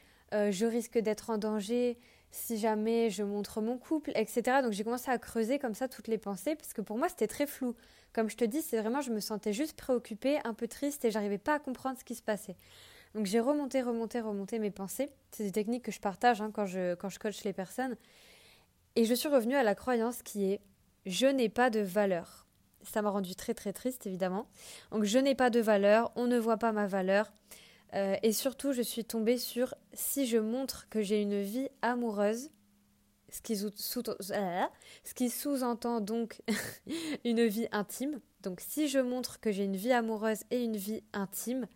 je 0.51 0.67
risque 0.67 0.99
d'être 0.99 1.31
en 1.31 1.39
danger 1.39 1.99
si 2.35 2.59
jamais 2.59 3.11
je 3.11 3.23
montre 3.23 3.61
mon 3.61 3.79
couple, 3.79 4.11
etc. 4.17 4.59
Donc 4.63 4.73
j'ai 4.73 4.83
commencé 4.83 5.11
à 5.11 5.19
creuser 5.19 5.59
comme 5.59 5.75
ça 5.75 5.87
toutes 5.89 6.09
les 6.09 6.19
pensées, 6.19 6.57
parce 6.57 6.73
que 6.73 6.81
pour 6.81 6.99
moi 6.99 7.09
c'était 7.09 7.29
très 7.29 7.47
flou. 7.47 7.77
Comme 8.13 8.29
je 8.29 8.37
te 8.37 8.45
dis, 8.45 8.61
c'est 8.61 8.79
vraiment, 8.81 9.01
je 9.01 9.11
me 9.11 9.21
sentais 9.21 9.53
juste 9.53 9.77
préoccupée, 9.77 10.39
un 10.45 10.55
peu 10.55 10.67
triste, 10.69 11.05
et 11.05 11.11
j'arrivais 11.11 11.39
pas 11.39 11.55
à 11.55 11.59
comprendre 11.59 11.99
ce 11.99 12.05
qui 12.05 12.15
se 12.15 12.23
passait. 12.23 12.57
Donc 13.15 13.27
j'ai 13.27 13.41
remonté, 13.41 13.83
remonté, 13.83 14.21
remonté 14.21 14.59
mes 14.59 14.71
pensées. 14.71 15.11
C'est 15.31 15.45
des 15.45 15.53
techniques 15.53 15.85
que 15.85 15.93
je 15.93 16.01
partage 16.01 16.41
hein, 16.41 16.51
quand, 16.53 16.67
je, 16.67 16.95
quand 16.97 17.09
je 17.09 17.19
coach 17.21 17.45
les 17.45 17.53
personnes. 17.53 17.97
Et 18.97 19.05
je 19.05 19.15
suis 19.15 19.29
revenue 19.29 19.55
à 19.55 19.63
la 19.63 19.75
croyance 19.75 20.23
qui 20.23 20.53
est 20.53 20.61
je 21.07 21.27
n'ai 21.27 21.49
pas 21.49 21.71
de 21.71 21.81
valeur. 21.81 22.47
Ça 22.83 23.03
m'a 23.03 23.11
rendu 23.11 23.35
très 23.35 23.55
très 23.55 23.73
triste 23.73 24.07
évidemment. 24.07 24.47
Donc 24.91 25.05
je 25.05 25.19
n'ai 25.19 25.35
pas 25.35 25.51
de 25.51 25.61
valeur, 25.61 26.11
on 26.17 26.27
ne 26.27 26.39
voit 26.39 26.57
pas 26.57 26.73
ma 26.73 26.87
valeur. 26.87 27.31
Euh, 27.95 28.17
et 28.23 28.33
surtout, 28.33 28.73
je 28.73 28.83
suis 28.83 29.05
tombée 29.05 29.39
sur 29.39 29.75
si 29.93 30.27
je 30.27 30.39
montre 30.39 30.89
que 30.89 31.03
j'ai 31.03 31.21
une 31.21 31.41
vie 31.41 31.69
amoureuse, 31.83 32.51
ce 33.31 33.41
qui 33.41 33.57
sous-entend 35.31 36.01
donc 36.01 36.43
une 37.25 37.47
vie 37.47 37.69
intime. 37.73 38.21
Donc 38.43 38.61
si 38.61 38.89
je 38.89 38.99
montre 38.99 39.41
que 39.41 39.53
j'ai 39.53 39.65
une 39.65 39.77
vie 39.77 39.93
amoureuse 39.93 40.43
et 40.51 40.63
une 40.63 40.77
vie 40.77 41.03
intime, 41.13 41.67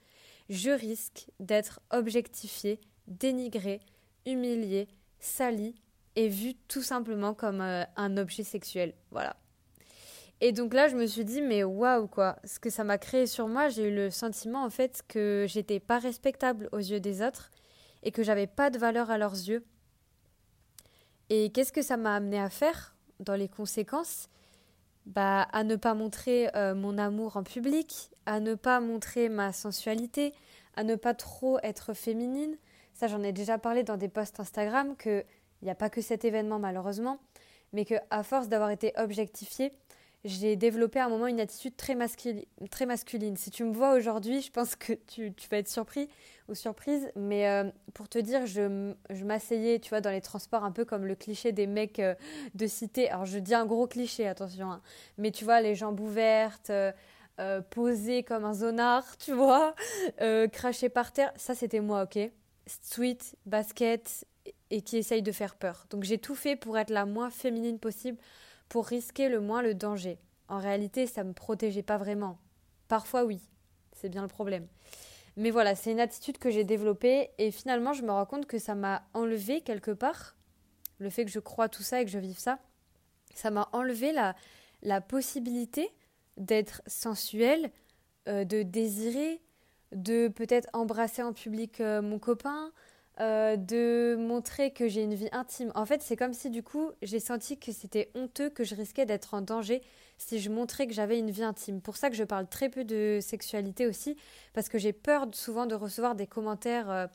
je 0.48 0.70
risque 0.70 1.30
d'être 1.40 1.80
objectifiée, 1.90 2.80
dénigrée, 3.06 3.80
humiliée, 4.26 4.88
salie 5.20 5.74
et 6.16 6.28
vue 6.28 6.54
tout 6.68 6.82
simplement 6.82 7.34
comme 7.34 7.60
euh, 7.60 7.84
un 7.96 8.16
objet 8.16 8.44
sexuel. 8.44 8.94
Voilà. 9.10 9.36
Et 10.40 10.52
donc 10.52 10.72
là, 10.72 10.88
je 10.88 10.96
me 10.96 11.06
suis 11.06 11.24
dit, 11.24 11.42
mais 11.42 11.64
waouh, 11.64 12.06
quoi. 12.06 12.36
Ce 12.44 12.60
que 12.60 12.70
ça 12.70 12.84
m'a 12.84 12.98
créé 12.98 13.26
sur 13.26 13.48
moi, 13.48 13.68
j'ai 13.68 13.88
eu 13.88 13.94
le 13.94 14.10
sentiment, 14.10 14.64
en 14.64 14.70
fait, 14.70 15.02
que 15.08 15.46
j'étais 15.48 15.80
pas 15.80 15.98
respectable 15.98 16.68
aux 16.72 16.78
yeux 16.78 17.00
des 17.00 17.22
autres 17.22 17.50
et 18.04 18.12
que 18.12 18.22
j'avais 18.22 18.46
pas 18.46 18.70
de 18.70 18.78
valeur 18.78 19.10
à 19.10 19.18
leurs 19.18 19.32
yeux. 19.32 19.64
Et 21.30 21.50
qu'est-ce 21.50 21.72
que 21.72 21.82
ça 21.82 21.96
m'a 21.96 22.14
amené 22.14 22.40
à 22.40 22.50
faire 22.50 22.94
dans 23.18 23.34
les 23.34 23.48
conséquences? 23.48 24.28
Bah, 25.06 25.42
à 25.52 25.64
ne 25.64 25.74
pas 25.74 25.94
montrer 25.94 26.50
euh, 26.54 26.74
mon 26.74 26.98
amour 26.98 27.36
en 27.36 27.42
public, 27.42 28.10
à 28.26 28.40
ne 28.40 28.54
pas 28.54 28.78
montrer 28.78 29.28
ma 29.28 29.52
sensualité, 29.52 30.34
à 30.76 30.84
ne 30.84 30.94
pas 30.94 31.14
trop 31.14 31.58
être 31.62 31.94
féminine. 31.94 32.56
Ça, 32.92 33.08
j'en 33.08 33.22
ai 33.22 33.32
déjà 33.32 33.58
parlé 33.58 33.82
dans 33.82 33.96
des 33.96 34.08
posts 34.08 34.38
Instagram 34.38 34.96
qu'il 34.96 35.24
n'y 35.62 35.70
a 35.70 35.74
pas 35.74 35.90
que 35.90 36.02
cet 36.02 36.24
événement 36.24 36.58
malheureusement, 36.58 37.18
mais 37.72 37.84
que 37.84 37.94
à 38.10 38.22
force 38.22 38.48
d'avoir 38.48 38.70
été 38.70 38.92
objectifiée, 38.96 39.72
j'ai 40.28 40.56
développé 40.56 40.98
à 41.00 41.06
un 41.06 41.08
moment 41.08 41.26
une 41.26 41.40
attitude 41.40 41.74
très, 41.76 41.94
masculine. 41.94 43.36
Si 43.36 43.50
tu 43.50 43.64
me 43.64 43.72
vois 43.72 43.94
aujourd'hui, 43.94 44.40
je 44.40 44.50
pense 44.50 44.76
que 44.76 44.92
tu, 44.92 45.32
vas 45.50 45.58
être 45.58 45.68
surpris 45.68 46.08
ou 46.48 46.54
surprise. 46.54 47.10
Mais 47.16 47.48
euh, 47.48 47.64
pour 47.94 48.08
te 48.08 48.18
dire, 48.18 48.46
je, 48.46 48.92
m'asseyais, 49.24 49.78
tu 49.78 49.88
vois, 49.88 50.00
dans 50.00 50.10
les 50.10 50.20
transports, 50.20 50.64
un 50.64 50.72
peu 50.72 50.84
comme 50.84 51.06
le 51.06 51.14
cliché 51.14 51.52
des 51.52 51.66
mecs 51.66 51.98
euh, 51.98 52.14
de 52.54 52.66
cité. 52.66 53.08
Alors, 53.08 53.24
je 53.24 53.38
dis 53.38 53.54
un 53.54 53.66
gros 53.66 53.86
cliché, 53.86 54.26
attention. 54.26 54.70
Hein. 54.70 54.82
Mais 55.16 55.30
tu 55.30 55.44
vois, 55.44 55.60
les 55.60 55.74
jambes 55.74 56.00
ouvertes, 56.00 56.70
euh, 56.70 56.92
posées 57.70 58.22
comme 58.22 58.44
un 58.44 58.54
zonard, 58.54 59.16
tu 59.18 59.32
vois, 59.32 59.74
cracher 60.52 60.88
par 60.88 61.12
terre. 61.12 61.32
Ça, 61.36 61.54
c'était 61.54 61.80
moi, 61.80 62.04
ok? 62.04 62.30
Sweet, 62.82 63.36
basket 63.46 64.26
et 64.70 64.82
qui 64.82 64.98
essaye 64.98 65.22
de 65.22 65.32
faire 65.32 65.56
peur. 65.56 65.86
Donc, 65.90 66.04
j'ai 66.04 66.18
tout 66.18 66.34
fait 66.34 66.54
pour 66.54 66.76
être 66.76 66.90
la 66.90 67.06
moins 67.06 67.30
féminine 67.30 67.78
possible 67.78 68.18
pour 68.68 68.86
risquer 68.86 69.28
le 69.28 69.40
moins 69.40 69.62
le 69.62 69.74
danger. 69.74 70.18
En 70.48 70.58
réalité, 70.58 71.06
ça 71.06 71.24
ne 71.24 71.28
me 71.28 71.34
protégeait 71.34 71.82
pas 71.82 71.98
vraiment. 71.98 72.38
Parfois 72.88 73.24
oui, 73.24 73.40
c'est 73.92 74.08
bien 74.08 74.22
le 74.22 74.28
problème. 74.28 74.66
Mais 75.36 75.50
voilà, 75.50 75.74
c'est 75.74 75.92
une 75.92 76.00
attitude 76.00 76.38
que 76.38 76.50
j'ai 76.50 76.64
développée 76.64 77.30
et 77.38 77.50
finalement 77.50 77.92
je 77.92 78.02
me 78.02 78.10
rends 78.10 78.26
compte 78.26 78.46
que 78.46 78.58
ça 78.58 78.74
m'a 78.74 79.02
enlevé 79.14 79.60
quelque 79.60 79.92
part, 79.92 80.36
le 80.98 81.10
fait 81.10 81.24
que 81.24 81.30
je 81.30 81.38
crois 81.38 81.68
tout 81.68 81.82
ça 81.82 82.00
et 82.00 82.04
que 82.04 82.10
je 82.10 82.18
vive 82.18 82.38
ça, 82.38 82.58
ça 83.34 83.50
m'a 83.50 83.68
enlevé 83.72 84.10
la, 84.12 84.34
la 84.82 85.00
possibilité 85.00 85.92
d'être 86.36 86.82
sensuelle, 86.86 87.70
euh, 88.28 88.44
de 88.44 88.62
désirer, 88.62 89.40
de 89.92 90.28
peut-être 90.28 90.68
embrasser 90.72 91.22
en 91.22 91.32
public 91.32 91.80
euh, 91.80 92.02
mon 92.02 92.18
copain, 92.18 92.72
euh, 93.20 93.56
de 93.56 94.16
montrer 94.16 94.70
que 94.70 94.86
j'ai 94.86 95.02
une 95.02 95.14
vie 95.14 95.28
intime. 95.32 95.72
En 95.74 95.84
fait, 95.84 96.02
c'est 96.02 96.14
comme 96.14 96.32
si 96.32 96.50
du 96.50 96.62
coup, 96.62 96.92
j'ai 97.02 97.18
senti 97.18 97.58
que 97.58 97.72
c'était 97.72 98.10
honteux, 98.14 98.48
que 98.48 98.62
je 98.62 98.76
risquais 98.76 99.06
d'être 99.06 99.34
en 99.34 99.40
danger 99.40 99.82
si 100.18 100.38
je 100.38 100.50
montrais 100.50 100.86
que 100.86 100.92
j'avais 100.92 101.18
une 101.18 101.30
vie 101.30 101.42
intime. 101.42 101.80
Pour 101.80 101.96
ça 101.96 102.10
que 102.10 102.16
je 102.16 102.22
parle 102.22 102.46
très 102.46 102.68
peu 102.68 102.84
de 102.84 103.18
sexualité 103.20 103.88
aussi, 103.88 104.16
parce 104.52 104.68
que 104.68 104.78
j'ai 104.78 104.92
peur 104.92 105.26
souvent 105.32 105.66
de 105.66 105.74
recevoir 105.74 106.14
des 106.14 106.28
commentaires, 106.28 106.90
euh, 106.90 107.06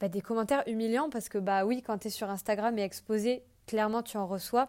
bah, 0.00 0.08
des 0.08 0.20
commentaires 0.20 0.64
humiliants, 0.66 1.08
parce 1.08 1.30
que 1.30 1.38
bah 1.38 1.64
oui, 1.64 1.82
quand 1.82 1.96
tu 1.96 2.08
es 2.08 2.10
sur 2.10 2.28
Instagram 2.28 2.78
et 2.78 2.82
exposé, 2.82 3.42
clairement 3.66 4.02
tu 4.02 4.18
en 4.18 4.26
reçois. 4.26 4.68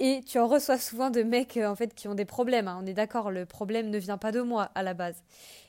Et 0.00 0.22
tu 0.26 0.40
en 0.40 0.48
reçois 0.48 0.78
souvent 0.78 1.10
de 1.10 1.22
mecs 1.22 1.56
euh, 1.56 1.68
en 1.68 1.76
fait 1.76 1.94
qui 1.94 2.08
ont 2.08 2.16
des 2.16 2.24
problèmes. 2.24 2.66
Hein. 2.66 2.80
On 2.82 2.86
est 2.86 2.94
d'accord, 2.94 3.30
le 3.30 3.46
problème 3.46 3.90
ne 3.90 3.98
vient 3.98 4.18
pas 4.18 4.32
de 4.32 4.40
moi 4.40 4.70
à 4.74 4.82
la 4.82 4.94
base. 4.94 5.22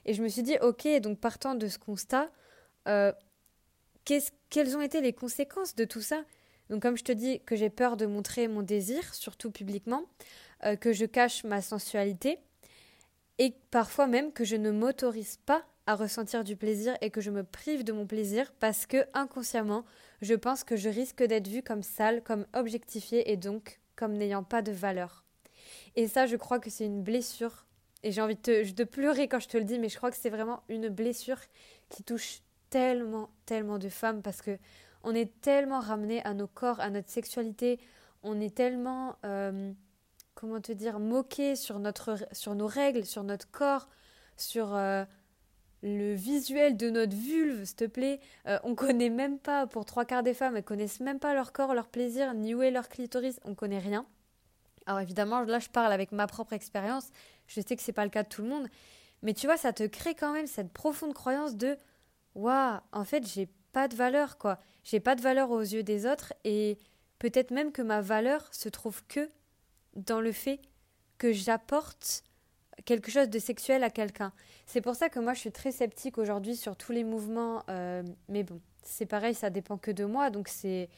Et 0.06 0.16
je 0.16 0.24
me 0.24 0.28
suis 0.28 0.42
dit, 0.42 0.58
ok, 0.62 0.88
donc 1.02 1.20
partant 1.20 1.54
de 1.54 1.68
ce 1.68 1.78
constat, 1.78 2.30
quelles 4.06 4.78
ont 4.78 4.82
été 4.82 5.02
les 5.02 5.14
conséquences 5.14 5.76
de 5.76 5.86
tout 5.86 6.02
ça? 6.02 6.24
Donc 6.70 6.82
comme 6.82 6.98
je 6.98 7.04
te 7.04 7.12
dis 7.12 7.42
que 7.46 7.56
j'ai 7.56 7.70
peur 7.70 7.98
de 7.98 8.06
montrer 8.06 8.48
mon 8.48 8.62
désir, 8.62 9.14
surtout 9.14 9.52
publiquement, 9.52 10.04
euh, 10.64 10.76
que 10.76 10.94
je 10.94 11.06
cache 11.06 11.44
ma 11.44 11.62
sensualité, 11.62 12.40
et 13.38 13.54
parfois 13.72 14.08
même 14.08 14.32
que 14.32 14.46
je 14.46 14.56
ne 14.56 14.72
m'autorise 14.72 15.38
pas 15.46 15.66
à 15.88 15.96
ressentir 15.96 16.44
du 16.44 16.56
plaisir 16.56 16.98
et 17.02 17.12
que 17.12 17.22
je 17.22 17.30
me 17.30 17.44
prive 17.44 17.84
de 17.84 17.92
mon 17.92 18.08
plaisir 18.08 18.52
parce 18.60 18.86
que 18.86 19.06
inconsciemment, 19.14 19.86
je 20.22 20.34
pense 20.34 20.64
que 20.64 20.76
je 20.76 20.90
risque 20.90 21.22
d'être 21.22 21.48
vue 21.48 21.62
comme 21.62 21.84
sale, 21.84 22.24
comme 22.24 22.48
objectifiée 22.54 23.32
et 23.32 23.38
donc 23.38 23.80
comme 23.96 24.14
n'ayant 24.14 24.44
pas 24.44 24.62
de 24.62 24.72
valeur. 24.72 25.24
Et 25.96 26.08
ça, 26.08 26.26
je 26.26 26.36
crois 26.36 26.60
que 26.60 26.70
c'est 26.70 26.86
une 26.86 27.04
blessure. 27.04 27.66
Et 28.04 28.12
j'ai 28.12 28.22
envie 28.22 28.36
de, 28.36 28.72
de 28.72 28.84
pleurer 28.84 29.28
quand 29.28 29.40
je 29.40 29.48
te 29.48 29.58
le 29.58 29.64
dis, 29.64 29.80
mais 29.80 29.90
je 29.90 29.98
crois 29.98 30.12
que 30.12 30.18
c'est 30.18 30.30
vraiment 30.30 30.64
une 30.70 30.90
blessure 30.90 31.40
qui 31.90 32.04
touche 32.04 32.42
tellement, 32.76 33.30
tellement 33.46 33.80
de 33.80 33.88
femmes 33.88 34.22
parce 34.22 34.42
que 34.42 34.58
on 35.04 35.16
est 35.16 35.40
tellement 35.40 35.80
ramené 35.80 36.22
à 36.26 36.34
nos 36.34 36.48
corps, 36.48 36.82
à 36.82 36.90
notre 36.90 37.10
sexualité, 37.10 37.80
on 38.22 38.42
est 38.42 38.54
tellement, 38.54 39.16
euh, 39.24 39.72
comment 40.34 40.60
te 40.60 40.74
dire, 40.74 41.00
moqué 41.00 41.56
sur, 41.56 41.80
notre, 41.80 42.18
sur 42.34 42.54
nos 42.54 42.68
règles, 42.68 43.06
sur 43.06 43.24
notre 43.24 43.50
corps, 43.50 43.88
sur, 44.36 44.76
euh, 44.76 45.06
le 45.84 46.16
visuel 46.16 46.76
de 46.76 46.90
notre 46.90 47.16
vulve, 47.16 47.64
s'il 47.64 47.78
te 47.78 47.86
plaît. 47.86 48.20
Euh, 48.46 48.60
on 48.64 48.76
connaît 48.76 49.10
même 49.10 49.40
pas, 49.40 49.68
pour 49.68 49.86
trois 49.86 50.04
quarts 50.04 50.24
des 50.24 50.34
femmes, 50.34 50.58
elles 50.58 50.64
connaissent 50.64 51.00
même 51.00 51.20
pas 51.20 51.34
leur 51.34 51.54
corps, 51.54 51.74
leur 51.74 51.88
plaisir, 51.88 52.34
ni 52.34 52.56
où 52.56 52.62
est 52.62 52.72
leur 52.72 52.90
clitoris, 52.90 53.40
on 53.46 53.56
connaît 53.56 53.80
rien. 53.80 54.06
Alors 54.86 55.00
évidemment, 55.00 55.44
là 55.44 55.60
je 55.60 55.70
parle 55.70 55.94
avec 55.94 56.12
ma 56.12 56.28
propre 56.28 56.52
expérience, 56.52 57.08
je 57.48 57.62
sais 57.62 57.78
que 57.78 57.82
c'est 57.82 57.94
pas 57.94 58.04
le 58.04 58.12
cas 58.12 58.24
de 58.24 58.28
tout 58.28 58.42
le 58.42 58.50
monde, 58.50 58.68
mais 59.22 59.34
tu 59.34 59.48
vois, 59.48 59.56
ça 59.56 59.72
te 59.72 59.84
crée 59.84 60.14
quand 60.14 60.34
même 60.34 60.48
cette 60.48 60.74
profonde 60.74 61.14
croyance 61.14 61.56
de 61.56 61.78
waouh, 62.36 62.80
en 62.92 63.04
fait, 63.04 63.28
j'ai 63.28 63.48
pas 63.72 63.88
de 63.88 63.96
valeur 63.96 64.38
quoi. 64.38 64.60
J'ai 64.84 65.00
pas 65.00 65.16
de 65.16 65.22
valeur 65.22 65.52
aux 65.52 65.62
yeux 65.62 65.84
des 65.84 66.06
autres 66.06 66.34
et 66.44 66.78
peut-être 67.20 67.52
même 67.52 67.72
que 67.72 67.82
ma 67.82 68.02
valeur 68.02 68.48
se 68.54 68.70
trouve 68.70 69.04
que 69.08 69.30
dans 69.96 70.22
le 70.22 70.32
fait 70.32 70.60
que 71.18 71.34
j'apporte 71.34 72.24
quelque 72.84 73.10
chose 73.10 73.30
de 73.30 73.40
sexuel 73.40 73.84
à 73.84 73.90
quelqu'un. 73.90 74.34
C'est 74.66 74.82
pour 74.82 74.96
ça 74.96 75.10
que 75.10 75.20
moi 75.20 75.34
je 75.34 75.40
suis 75.40 75.52
très 75.52 75.72
sceptique 75.72 76.18
aujourd'hui 76.18 76.56
sur 76.56 76.76
tous 76.76 76.92
les 76.92 77.04
mouvements, 77.04 77.64
euh, 77.70 78.04
mais 78.28 78.44
bon, 78.44 78.60
c'est 78.84 79.06
pareil, 79.06 79.34
ça 79.34 79.50
dépend 79.50 79.78
que 79.78 79.92
de 79.92 80.06
moi, 80.06 80.30
donc 80.30 80.48
c'est, 80.50 80.90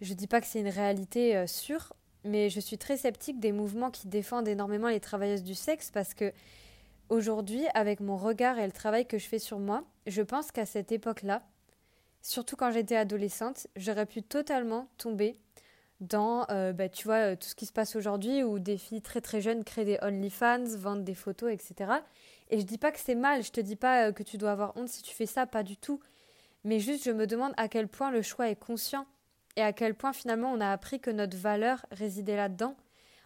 je 0.00 0.14
dis 0.14 0.26
pas 0.26 0.40
que 0.40 0.46
c'est 0.46 0.60
une 0.60 0.68
réalité 0.68 1.36
euh, 1.36 1.46
sûre, 1.46 1.92
mais 2.24 2.50
je 2.50 2.60
suis 2.60 2.78
très 2.78 2.96
sceptique 2.96 3.40
des 3.40 3.52
mouvements 3.52 3.90
qui 3.90 4.08
défendent 4.08 4.48
énormément 4.48 4.88
les 4.88 5.00
travailleuses 5.00 5.42
du 5.42 5.54
sexe 5.54 5.90
parce 5.90 6.14
que 6.14 6.32
aujourd'hui, 7.08 7.64
avec 7.74 8.00
mon 8.00 8.16
regard 8.16 8.58
et 8.58 8.66
le 8.66 8.72
travail 8.72 9.06
que 9.06 9.18
je 9.18 9.26
fais 9.26 9.40
sur 9.40 9.58
moi, 9.58 9.84
je 10.06 10.22
pense 10.22 10.52
qu'à 10.52 10.66
cette 10.66 10.92
époque-là, 10.92 11.42
surtout 12.22 12.56
quand 12.56 12.70
j'étais 12.70 12.96
adolescente, 12.96 13.66
j'aurais 13.76 14.06
pu 14.06 14.22
totalement 14.22 14.88
tomber 14.98 15.38
dans, 16.00 16.46
euh, 16.50 16.72
bah, 16.72 16.88
tu 16.88 17.04
vois, 17.04 17.36
tout 17.36 17.48
ce 17.48 17.54
qui 17.54 17.66
se 17.66 17.72
passe 17.72 17.94
aujourd'hui 17.94 18.42
où 18.42 18.58
des 18.58 18.76
filles 18.76 19.02
très 19.02 19.20
très 19.20 19.40
jeunes 19.40 19.62
créent 19.64 19.84
des 19.84 19.98
OnlyFans, 20.02 20.64
vendent 20.76 21.04
des 21.04 21.14
photos, 21.14 21.52
etc. 21.52 21.92
Et 22.50 22.58
je 22.58 22.66
dis 22.66 22.78
pas 22.78 22.90
que 22.90 22.98
c'est 22.98 23.14
mal, 23.14 23.44
je 23.44 23.52
te 23.52 23.60
dis 23.60 23.76
pas 23.76 24.08
euh, 24.08 24.12
que 24.12 24.22
tu 24.22 24.36
dois 24.36 24.50
avoir 24.50 24.76
honte 24.76 24.88
si 24.88 25.02
tu 25.02 25.14
fais 25.14 25.26
ça, 25.26 25.46
pas 25.46 25.62
du 25.62 25.76
tout. 25.76 26.00
Mais 26.64 26.80
juste, 26.80 27.04
je 27.04 27.10
me 27.10 27.26
demande 27.26 27.52
à 27.56 27.68
quel 27.68 27.88
point 27.88 28.10
le 28.10 28.22
choix 28.22 28.48
est 28.48 28.56
conscient 28.56 29.06
et 29.56 29.62
à 29.62 29.72
quel 29.72 29.94
point 29.94 30.12
finalement 30.12 30.52
on 30.52 30.60
a 30.60 30.70
appris 30.70 31.00
que 31.00 31.10
notre 31.10 31.36
valeur 31.36 31.86
résidait 31.92 32.36
là-dedans. 32.36 32.76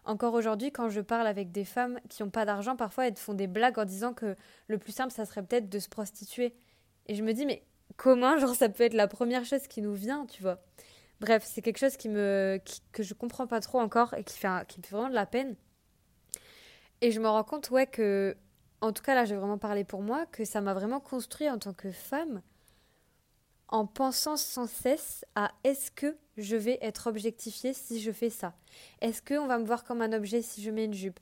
Encore 0.05 0.35
aujourd'hui, 0.35 0.71
quand 0.71 0.89
je 0.89 1.01
parle 1.01 1.27
avec 1.27 1.51
des 1.51 1.65
femmes 1.65 1.99
qui 2.09 2.23
n'ont 2.23 2.31
pas 2.31 2.45
d'argent, 2.45 2.77
parfois 2.77 3.09
elles 3.09 3.17
font 3.17 3.35
des 3.35 3.49
blagues 3.49 3.79
en 3.79 3.85
disant 3.85 4.13
que 4.15 4.37
le 4.69 4.79
plus 4.79 4.93
simple, 4.93 5.13
ça 5.13 5.25
serait 5.25 5.43
peut-être 5.43 5.69
de 5.69 5.79
se 5.79 5.89
prostituer. 5.89 6.55
Et 7.07 7.15
je 7.15 7.23
me 7.23 7.33
dis, 7.33 7.47
mais 7.47 7.63
comment, 7.97 8.39
genre, 8.39 8.55
ça 8.55 8.69
peut 8.69 8.85
être 8.85 8.95
la 8.95 9.09
première 9.09 9.45
chose 9.45 9.67
qui 9.69 9.83
nous 9.83 9.95
vient, 9.95 10.27
tu 10.27 10.43
vois. 10.43 10.59
Bref, 11.21 11.45
c'est 11.47 11.63
quelque 11.63 11.79
chose 11.79 11.97
qui 11.97 12.09
me, 12.09 12.61
que 12.93 13.03
je 13.03 13.15
comprends 13.15 13.47
pas 13.47 13.61
trop 13.61 13.81
encore 13.81 14.15
et 14.15 14.25
qui, 14.25 14.39
fait, 14.39 14.49
me 14.49 14.83
fait 14.83 14.91
vraiment 14.91 15.09
de 15.09 15.15
la 15.15 15.27
peine. 15.27 15.57
Et 17.01 17.11
je 17.11 17.21
me 17.21 17.29
rends 17.29 17.45
compte, 17.45 17.71
ouais, 17.71 17.87
que, 17.87 18.37
en 18.81 18.93
tout 18.93 19.03
cas 19.03 19.15
là, 19.15 19.25
je 19.25 19.35
vais 19.35 19.41
vraiment 19.41 19.59
parler 19.59 19.85
pour 19.85 20.03
moi, 20.03 20.27
que 20.27 20.45
ça 20.45 20.61
m'a 20.61 20.75
vraiment 20.75 21.01
construit 21.01 21.49
en 21.49 21.59
tant 21.59 21.73
que 21.73 21.91
femme 21.91 22.43
en 23.69 23.87
pensant 23.87 24.37
sans 24.37 24.67
cesse 24.67 25.25
à 25.35 25.51
est-ce 25.65 25.91
que 25.91 26.17
je 26.37 26.57
vais 26.57 26.79
être 26.83 27.09
objectifiée 27.09 27.73
si 27.73 28.01
je 28.01 28.13
fais 28.13 28.31
ça? 28.31 28.55
Est-ce 29.01 29.23
qu'on 29.23 29.47
va 29.47 29.59
me 29.59 29.65
voir 29.65 29.85
comme 29.85 30.03
un 30.03 30.13
objet 30.13 30.43
si 30.43 30.63
je 30.63 30.71
mets 30.71 30.85
une 30.85 30.95
jupe? 30.95 31.19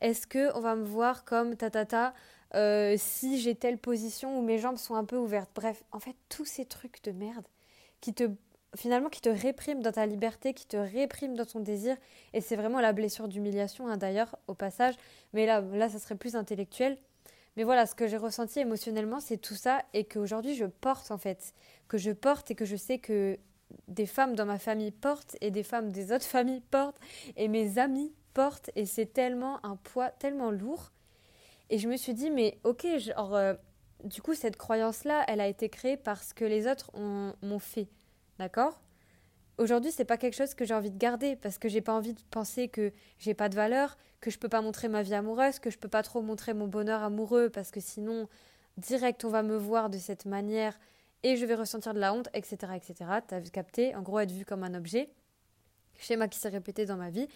Est-ce 0.00 0.26
qu'on 0.26 0.60
va 0.60 0.76
me 0.76 0.84
voir 0.84 1.24
comme 1.24 1.56
tatata 1.56 2.14
euh, 2.54 2.94
si 2.98 3.40
j'ai 3.40 3.54
telle 3.54 3.78
position 3.78 4.38
où 4.38 4.42
mes 4.42 4.58
jambes 4.58 4.78
sont 4.78 4.94
un 4.94 5.04
peu 5.04 5.16
ouvertes 5.16 5.50
Bref, 5.54 5.82
en 5.92 6.00
fait, 6.00 6.16
tous 6.28 6.44
ces 6.44 6.64
trucs 6.64 7.02
de 7.04 7.12
merde 7.12 7.46
qui 8.00 8.14
te 8.14 8.30
finalement 8.76 9.08
qui 9.08 9.22
te 9.22 9.30
répriment 9.30 9.80
dans 9.80 9.92
ta 9.92 10.04
liberté, 10.04 10.52
qui 10.52 10.66
te 10.66 10.76
répriment 10.76 11.34
dans 11.34 11.46
ton 11.46 11.60
désir. 11.60 11.96
Et 12.34 12.40
c'est 12.40 12.56
vraiment 12.56 12.80
la 12.80 12.92
blessure 12.92 13.26
d'humiliation, 13.26 13.88
hein, 13.88 13.96
d'ailleurs, 13.96 14.36
au 14.46 14.54
passage. 14.54 14.94
Mais 15.32 15.46
là, 15.46 15.62
là, 15.62 15.88
ça 15.88 15.98
serait 15.98 16.16
plus 16.16 16.36
intellectuel. 16.36 16.98
Mais 17.58 17.64
voilà, 17.64 17.86
ce 17.86 17.96
que 17.96 18.06
j'ai 18.06 18.16
ressenti 18.16 18.60
émotionnellement, 18.60 19.18
c'est 19.18 19.36
tout 19.36 19.56
ça 19.56 19.82
et 19.92 20.04
qu'aujourd'hui 20.04 20.54
je 20.54 20.64
porte 20.64 21.10
en 21.10 21.18
fait, 21.18 21.54
que 21.88 21.98
je 21.98 22.12
porte 22.12 22.52
et 22.52 22.54
que 22.54 22.64
je 22.64 22.76
sais 22.76 22.98
que 22.98 23.36
des 23.88 24.06
femmes 24.06 24.36
dans 24.36 24.46
ma 24.46 24.60
famille 24.60 24.92
portent 24.92 25.36
et 25.40 25.50
des 25.50 25.64
femmes 25.64 25.90
des 25.90 26.12
autres 26.12 26.24
familles 26.36 26.62
portent 26.70 27.00
et 27.36 27.48
mes 27.48 27.78
amis 27.78 28.12
portent 28.32 28.70
et 28.76 28.86
c'est 28.86 29.12
tellement 29.12 29.58
un 29.66 29.74
poids 29.74 30.10
tellement 30.10 30.52
lourd. 30.52 30.92
Et 31.70 31.78
je 31.78 31.88
me 31.88 31.96
suis 31.96 32.14
dit, 32.14 32.30
mais 32.30 32.58
ok, 32.64 32.86
genre, 32.98 33.34
euh, 33.34 33.54
du 34.04 34.22
coup, 34.22 34.34
cette 34.34 34.56
croyance-là, 34.56 35.24
elle 35.28 35.40
a 35.40 35.48
été 35.48 35.68
créée 35.68 35.96
parce 35.96 36.32
que 36.32 36.44
les 36.44 36.66
autres 36.66 36.90
m'ont 36.96 37.58
fait. 37.58 37.88
D'accord? 38.38 38.80
Aujourd'hui, 39.58 39.90
c'est 39.90 40.04
pas 40.04 40.16
quelque 40.16 40.36
chose 40.36 40.54
que 40.54 40.64
j'ai 40.64 40.74
envie 40.74 40.92
de 40.92 40.98
garder 40.98 41.34
parce 41.34 41.58
que 41.58 41.68
j'ai 41.68 41.80
pas 41.80 41.92
envie 41.92 42.14
de 42.14 42.20
penser 42.30 42.68
que 42.68 42.92
j'ai 43.18 43.34
pas 43.34 43.48
de 43.48 43.56
valeur, 43.56 43.98
que 44.20 44.30
je 44.30 44.38
peux 44.38 44.48
pas 44.48 44.62
montrer 44.62 44.86
ma 44.86 45.02
vie 45.02 45.14
amoureuse, 45.14 45.58
que 45.58 45.68
je 45.68 45.78
peux 45.78 45.88
pas 45.88 46.04
trop 46.04 46.22
montrer 46.22 46.54
mon 46.54 46.68
bonheur 46.68 47.02
amoureux 47.02 47.50
parce 47.50 47.72
que 47.72 47.80
sinon, 47.80 48.28
direct, 48.76 49.24
on 49.24 49.30
va 49.30 49.42
me 49.42 49.56
voir 49.56 49.90
de 49.90 49.98
cette 49.98 50.26
manière 50.26 50.78
et 51.24 51.36
je 51.36 51.44
vais 51.44 51.56
ressentir 51.56 51.92
de 51.92 51.98
la 51.98 52.14
honte, 52.14 52.28
etc., 52.34 52.72
etc. 52.76 53.10
T'as 53.26 53.40
capté? 53.40 53.96
En 53.96 54.02
gros, 54.02 54.20
être 54.20 54.30
vu 54.30 54.44
comme 54.44 54.62
un 54.62 54.74
objet. 54.74 55.10
Schéma 55.98 56.28
qui 56.28 56.38
s'est 56.38 56.48
répété 56.48 56.86
dans 56.86 56.96
ma 56.96 57.10
vie. 57.10 57.26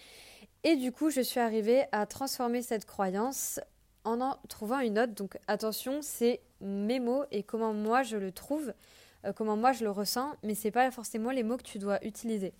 Et 0.63 0.77
du 0.77 0.93
coup, 0.93 1.09
je 1.09 1.19
suis 1.19 1.41
arrivée 1.41 1.83
à 1.91 2.05
transformer 2.05 2.61
cette 2.61 2.85
croyance 2.85 3.59
en 4.03 4.21
en 4.21 4.37
trouvant 4.49 4.79
une 4.79 4.99
autre. 4.99 5.13
Donc 5.13 5.37
attention, 5.47 6.01
c'est 6.01 6.41
mes 6.61 6.99
mots 6.99 7.25
et 7.31 7.43
comment 7.43 7.73
moi 7.73 8.03
je 8.03 8.17
le 8.17 8.31
trouve. 8.31 8.73
Euh, 9.25 9.33
comment 9.33 9.55
moi 9.55 9.71
je 9.71 9.83
le 9.83 9.91
ressens, 9.91 10.35
mais 10.43 10.55
c'est 10.55 10.71
pas 10.71 10.89
forcément 10.91 11.31
les 11.31 11.43
mots 11.43 11.57
que 11.57 11.63
tu 11.63 11.79
dois 11.79 12.03
utiliser. 12.05 12.53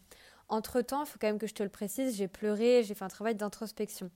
Entre 0.49 0.81
temps, 0.81 1.03
il 1.03 1.07
faut 1.07 1.17
quand 1.19 1.27
même 1.27 1.39
que 1.39 1.47
je 1.47 1.53
te 1.53 1.63
le 1.63 1.69
précise, 1.69 2.17
j'ai 2.17 2.27
pleuré, 2.27 2.83
j'ai 2.83 2.93
fait 2.93 3.05
un 3.05 3.09
travail 3.09 3.35
d'introspection. 3.35 4.11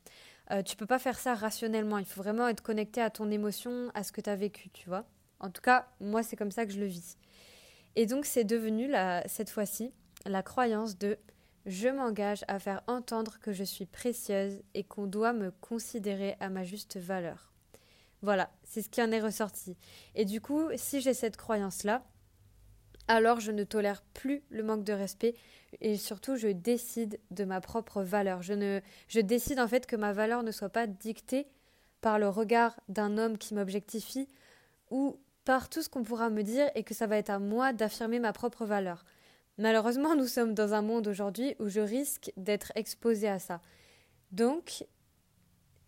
Euh, 0.51 0.61
tu 0.61 0.75
peux 0.75 0.85
pas 0.85 0.99
faire 0.99 1.17
ça 1.19 1.33
rationnellement, 1.33 1.97
il 1.97 2.05
faut 2.05 2.21
vraiment 2.21 2.47
être 2.47 2.61
connecté 2.61 3.01
à 3.01 3.09
ton 3.09 3.31
émotion, 3.31 3.91
à 3.93 4.03
ce 4.03 4.11
que 4.11 4.21
tu 4.21 4.29
as 4.29 4.35
vécu, 4.35 4.69
tu 4.69 4.87
vois. 4.87 5.05
En 5.39 5.49
tout 5.49 5.61
cas, 5.61 5.87
moi 5.99 6.23
c'est 6.23 6.35
comme 6.35 6.51
ça 6.51 6.65
que 6.65 6.71
je 6.71 6.79
le 6.79 6.85
vis. 6.85 7.17
Et 7.95 8.05
donc 8.05 8.25
c'est 8.25 8.43
devenu 8.43 8.91
cette 9.25 9.49
fois-ci 9.49 9.91
la 10.25 10.43
croyance 10.43 10.97
de 10.97 11.17
je 11.67 11.89
m'engage 11.89 12.45
à 12.47 12.59
faire 12.59 12.81
entendre 12.87 13.39
que 13.39 13.51
je 13.51 13.63
suis 13.63 13.85
précieuse 13.85 14.61
et 14.73 14.83
qu'on 14.83 15.05
doit 15.05 15.33
me 15.33 15.51
considérer 15.51 16.35
à 16.39 16.49
ma 16.49 16.63
juste 16.63 16.97
valeur. 16.97 17.51
Voilà, 18.21 18.49
c'est 18.63 18.81
ce 18.81 18.89
qui 18.89 19.01
en 19.01 19.11
est 19.11 19.21
ressorti. 19.21 19.75
Et 20.15 20.25
du 20.25 20.41
coup, 20.41 20.69
si 20.75 21.01
j'ai 21.01 21.13
cette 21.13 21.37
croyance-là, 21.37 22.03
alors 23.09 23.39
je 23.39 23.51
ne 23.51 23.63
tolère 23.63 24.01
plus 24.13 24.43
le 24.49 24.63
manque 24.63 24.83
de 24.83 24.93
respect 24.93 25.35
et 25.81 25.97
surtout 25.97 26.35
je 26.37 26.47
décide 26.47 27.19
de 27.31 27.43
ma 27.43 27.61
propre 27.61 28.01
valeur. 28.01 28.41
Je, 28.41 28.53
ne, 28.53 28.79
je 29.09 29.19
décide 29.19 29.59
en 29.59 29.67
fait 29.67 29.85
que 29.85 29.95
ma 29.95 30.13
valeur 30.13 30.43
ne 30.43 30.51
soit 30.51 30.69
pas 30.69 30.87
dictée 30.87 31.47
par 32.01 32.17
le 32.17 32.29
regard 32.29 32.79
d'un 32.89 33.17
homme 33.17 33.37
qui 33.37 33.53
m'objectifie 33.53 34.27
ou 34.89 35.19
par 35.45 35.69
tout 35.69 35.81
ce 35.81 35.89
qu'on 35.89 36.03
pourra 36.03 36.29
me 36.29 36.43
dire 36.43 36.69
et 36.75 36.83
que 36.83 36.93
ça 36.93 37.07
va 37.07 37.17
être 37.17 37.29
à 37.29 37.39
moi 37.39 37.73
d'affirmer 37.73 38.19
ma 38.19 38.33
propre 38.33 38.65
valeur. 38.65 39.05
Malheureusement, 39.57 40.15
nous 40.15 40.27
sommes 40.27 40.53
dans 40.53 40.73
un 40.73 40.81
monde 40.81 41.07
aujourd'hui 41.07 41.55
où 41.59 41.67
je 41.67 41.79
risque 41.79 42.31
d'être 42.37 42.71
exposée 42.75 43.27
à 43.27 43.39
ça. 43.39 43.59
Donc, 44.31 44.85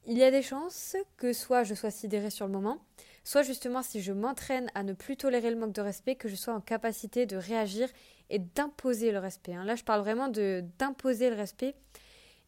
il 0.05 0.17
y 0.17 0.23
a 0.23 0.31
des 0.31 0.41
chances 0.41 0.95
que 1.17 1.33
soit 1.33 1.63
je 1.63 1.75
sois 1.75 1.91
sidérée 1.91 2.31
sur 2.31 2.47
le 2.47 2.51
moment, 2.51 2.79
soit 3.23 3.43
justement 3.43 3.83
si 3.83 4.01
je 4.01 4.11
m'entraîne 4.11 4.71
à 4.73 4.81
ne 4.81 4.93
plus 4.93 5.17
tolérer 5.17 5.51
le 5.51 5.57
manque 5.57 5.73
de 5.73 5.81
respect, 5.81 6.15
que 6.15 6.27
je 6.27 6.35
sois 6.35 6.53
en 6.53 6.61
capacité 6.61 7.27
de 7.27 7.37
réagir 7.37 7.89
et 8.31 8.39
d'imposer 8.39 9.11
le 9.11 9.19
respect. 9.19 9.53
Hein. 9.53 9.65
Là, 9.65 9.75
je 9.75 9.83
parle 9.83 10.01
vraiment 10.01 10.29
d'imposer 10.29 11.29
le 11.29 11.35
respect 11.35 11.75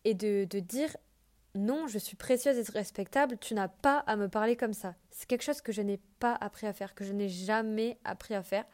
et 0.05 0.15
de, 0.15 0.45
de 0.49 0.59
dire 0.59 0.95
non, 1.53 1.87
je 1.87 1.99
suis 1.99 2.15
précieuse 2.15 2.57
et 2.57 2.71
respectable, 2.71 3.37
tu 3.37 3.53
n'as 3.53 3.67
pas 3.67 3.97
à 4.07 4.15
me 4.15 4.29
parler 4.29 4.55
comme 4.55 4.73
ça. 4.73 4.95
C'est 5.09 5.27
quelque 5.27 5.43
chose 5.43 5.61
que 5.61 5.71
je 5.71 5.81
n'ai 5.81 5.99
pas 6.19 6.33
appris 6.39 6.65
à 6.65 6.73
faire, 6.73 6.95
que 6.95 7.03
je 7.03 7.11
n'ai 7.11 7.29
jamais 7.29 7.97
appris 8.05 8.33
à 8.33 8.41
faire, 8.41 8.65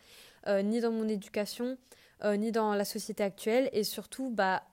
euh, 0.47 0.61
ni 0.61 0.79
dans 0.79 0.91
mon 0.91 1.07
éducation, 1.07 1.77
euh, 2.23 2.35
ni 2.37 2.51
dans 2.51 2.73
la 2.73 2.85
société 2.85 3.23
actuelle, 3.23 3.69
et 3.73 3.83
surtout, 3.83 4.29
bah, 4.29 4.63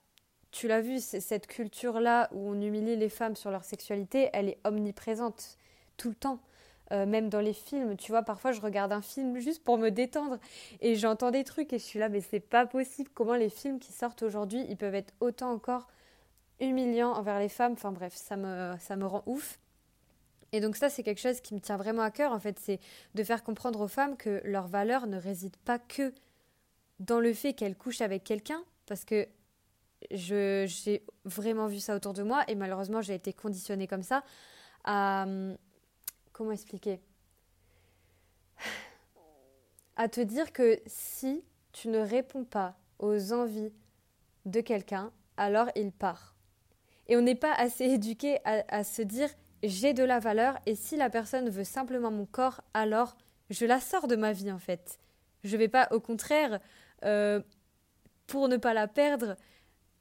tu 0.51 0.69
l'as 0.69 0.81
vu, 0.81 1.01
cette 1.01 1.47
culture-là 1.47 2.29
où 2.33 2.49
on 2.49 2.61
humilie 2.61 2.97
les 2.97 3.09
femmes 3.09 3.37
sur 3.37 3.51
leur 3.51 3.65
sexualité, 3.65 4.31
elle 4.33 4.49
est 4.49 4.59
omniprésente 4.65 5.59
tout 5.97 6.09
le 6.11 6.15
temps. 6.15 6.41
Euh, 6.93 7.07
même 7.07 7.31
dans 7.31 7.41
les 7.41 7.55
films, 7.55 7.97
tu 7.97 8.13
vois, 8.13 8.23
parfois 8.23 8.53
je 8.53 8.61
regarde 8.61 8.93
un 8.93 9.01
film 9.01 9.39
juste 9.39 9.65
pour 9.65 9.79
me 9.79 9.89
détendre 9.89 10.39
et 10.83 10.97
j'entends 10.97 11.31
des 11.31 11.43
trucs 11.43 11.73
et 11.73 11.79
je 11.79 11.83
suis 11.83 11.99
là, 11.99 12.11
mais 12.11 12.21
c'est 12.21 12.41
pas 12.41 12.67
possible. 12.67 13.09
Comment 13.15 13.35
les 13.35 13.49
films 13.49 13.79
qui 13.79 13.91
sortent 13.91 14.23
aujourd'hui, 14.23 14.65
ils 14.69 14.77
peuvent 14.77 14.95
être 14.95 15.15
autant 15.21 15.51
encore 15.51 15.89
humiliants 16.61 17.13
envers 17.13 17.39
les 17.39 17.49
femmes? 17.49 17.73
Enfin 17.73 17.91
bref, 17.91 18.15
ça 18.15 18.37
me, 18.37 18.75
ça 18.79 18.97
me 18.97 19.07
rend 19.07 19.23
ouf. 19.25 19.59
Et 20.53 20.61
donc 20.61 20.77
ça, 20.77 20.91
c'est 20.91 21.03
quelque 21.03 21.21
chose 21.21 21.41
qui 21.41 21.55
me 21.55 21.61
tient 21.61 21.79
vraiment 21.79 22.03
à 22.03 22.11
cœur, 22.11 22.33
en 22.33 22.39
fait, 22.39 22.59
c'est 22.61 22.79
de 23.15 23.25
faire 23.25 23.43
comprendre 23.43 23.81
aux 23.81 23.89
femmes 23.89 24.17
que 24.17 24.43
leur 24.45 24.69
valeur 24.69 25.07
ne 25.07 25.17
réside 25.17 25.57
pas 25.65 25.79
que 25.79 26.13
dans 27.01 27.21
le 27.21 27.33
fait 27.33 27.55
qu'elles 27.55 27.77
couchent 27.77 28.01
avec 28.01 28.25
quelqu'un, 28.25 28.63
parce 28.87 29.05
que 29.05 29.27
j'ai 30.11 31.03
vraiment 31.25 31.67
vu 31.67 31.81
ça 31.81 31.97
autour 31.97 32.13
de 32.13 32.23
moi 32.23 32.45
et 32.49 32.55
malheureusement 32.55 33.01
j'ai 33.01 33.15
été 33.15 33.33
conditionnée 33.33 33.87
comme 33.87 34.03
ça 34.03 34.23
à 34.85 35.27
comment 36.33 36.53
expliquer? 36.53 37.01
À 39.97 40.09
te 40.09 40.21
dire 40.21 40.53
que 40.53 40.81
si 40.87 41.45
tu 41.73 41.89
ne 41.89 42.01
réponds 42.01 42.45
pas 42.45 42.77
aux 42.99 43.33
envies 43.33 43.73
de 44.45 44.61
quelqu'un, 44.61 45.13
alors 45.37 45.69
il 45.77 45.93
part. 45.93 46.35
Et 47.07 47.17
on 47.17 47.21
n'est 47.21 47.35
pas 47.35 47.53
assez 47.53 47.85
éduqué 47.85 48.39
à, 48.45 48.83
se 48.83 49.03
dire 49.03 49.29
j'ai 49.63 49.95
de 49.95 50.03
la 50.03 50.19
valeur 50.19 50.59
et 50.67 50.75
si 50.75 50.97
la 50.97 51.11
personne 51.11 51.49
veut 51.49 51.65
simplement 51.65 52.11
mon 52.11 52.27
corps, 52.27 52.61
alors 52.75 53.17
je 53.51 53.67
la 53.67 53.81
sors 53.81 54.09
de 54.09 54.17
ma 54.17 54.33
vie 54.33 54.51
en 54.51 54.59
fait. 54.59 54.99
Je 55.45 55.57
vais 55.57 55.69
pas, 55.69 55.89
au 55.93 56.01
contraire, 56.01 56.61
euh, 57.05 57.41
pour 58.27 58.49
ne 58.49 58.57
pas 58.57 58.75
la 58.75 58.89
perdre, 58.89 59.37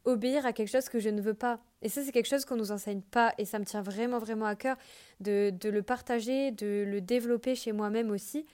obéir 0.05 0.45
à 0.45 0.53
quelque 0.53 0.69
chose 0.69 0.89
que 0.89 0.99
je 0.99 1.09
ne 1.09 1.21
veux 1.21 1.33
pas. 1.33 1.59
Et 1.81 1.89
ça, 1.89 2.01
c'est 2.03 2.11
quelque 2.11 2.27
chose 2.27 2.45
qu'on 2.45 2.55
nous 2.55 2.71
enseigne 2.71 3.01
pas 3.01 3.33
et 3.37 3.45
ça 3.45 3.59
me 3.59 3.65
tient 3.65 3.81
vraiment, 3.81 4.19
vraiment 4.19 4.45
à 4.45 4.55
cœur 4.55 4.77
de, 5.19 5.53
le 5.63 5.83
partager, 5.83 6.51
de 6.51 6.83
le 6.87 7.01
développer 7.01 7.55
chez 7.55 7.71
moi-même 7.71 8.09
aussi. 8.09 8.45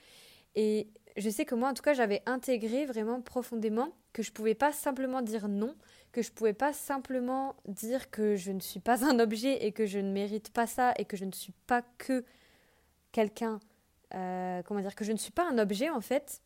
Et 0.54 0.88
je 1.16 1.30
sais 1.30 1.44
que 1.44 1.54
moi, 1.54 1.70
en 1.70 1.74
tout 1.74 1.82
cas, 1.82 1.94
j'avais 1.94 2.22
intégré 2.26 2.86
vraiment 2.86 3.20
profondément 3.20 3.94
que 4.12 4.22
je 4.22 4.32
pouvais 4.32 4.54
pas 4.54 4.72
simplement 4.72 5.22
dire 5.22 5.48
non, 5.48 5.74
que 6.12 6.22
je 6.22 6.32
pouvais 6.32 6.52
pas 6.52 6.72
simplement 6.72 7.54
dire 7.66 8.10
que 8.10 8.34
je 8.34 8.50
ne 8.50 8.60
suis 8.60 8.80
pas 8.80 9.04
un 9.04 9.18
objet 9.20 9.64
et 9.64 9.72
que 9.72 9.86
je 9.86 9.98
ne 9.98 10.10
mérite 10.12 10.50
pas 10.50 10.66
ça 10.66 10.92
et 10.98 11.04
que 11.04 11.16
je 11.16 11.24
ne 11.24 11.32
suis 11.32 11.54
pas 11.66 11.82
que 11.98 12.24
quelqu'un, 13.12 13.60
euh, 14.14 14.62
comment 14.64 14.80
dire, 14.80 14.94
que 14.94 15.04
je 15.04 15.12
ne 15.12 15.16
suis 15.18 15.32
pas 15.32 15.48
un 15.48 15.58
objet 15.58 15.90
en 15.90 16.00
fait. 16.00 16.42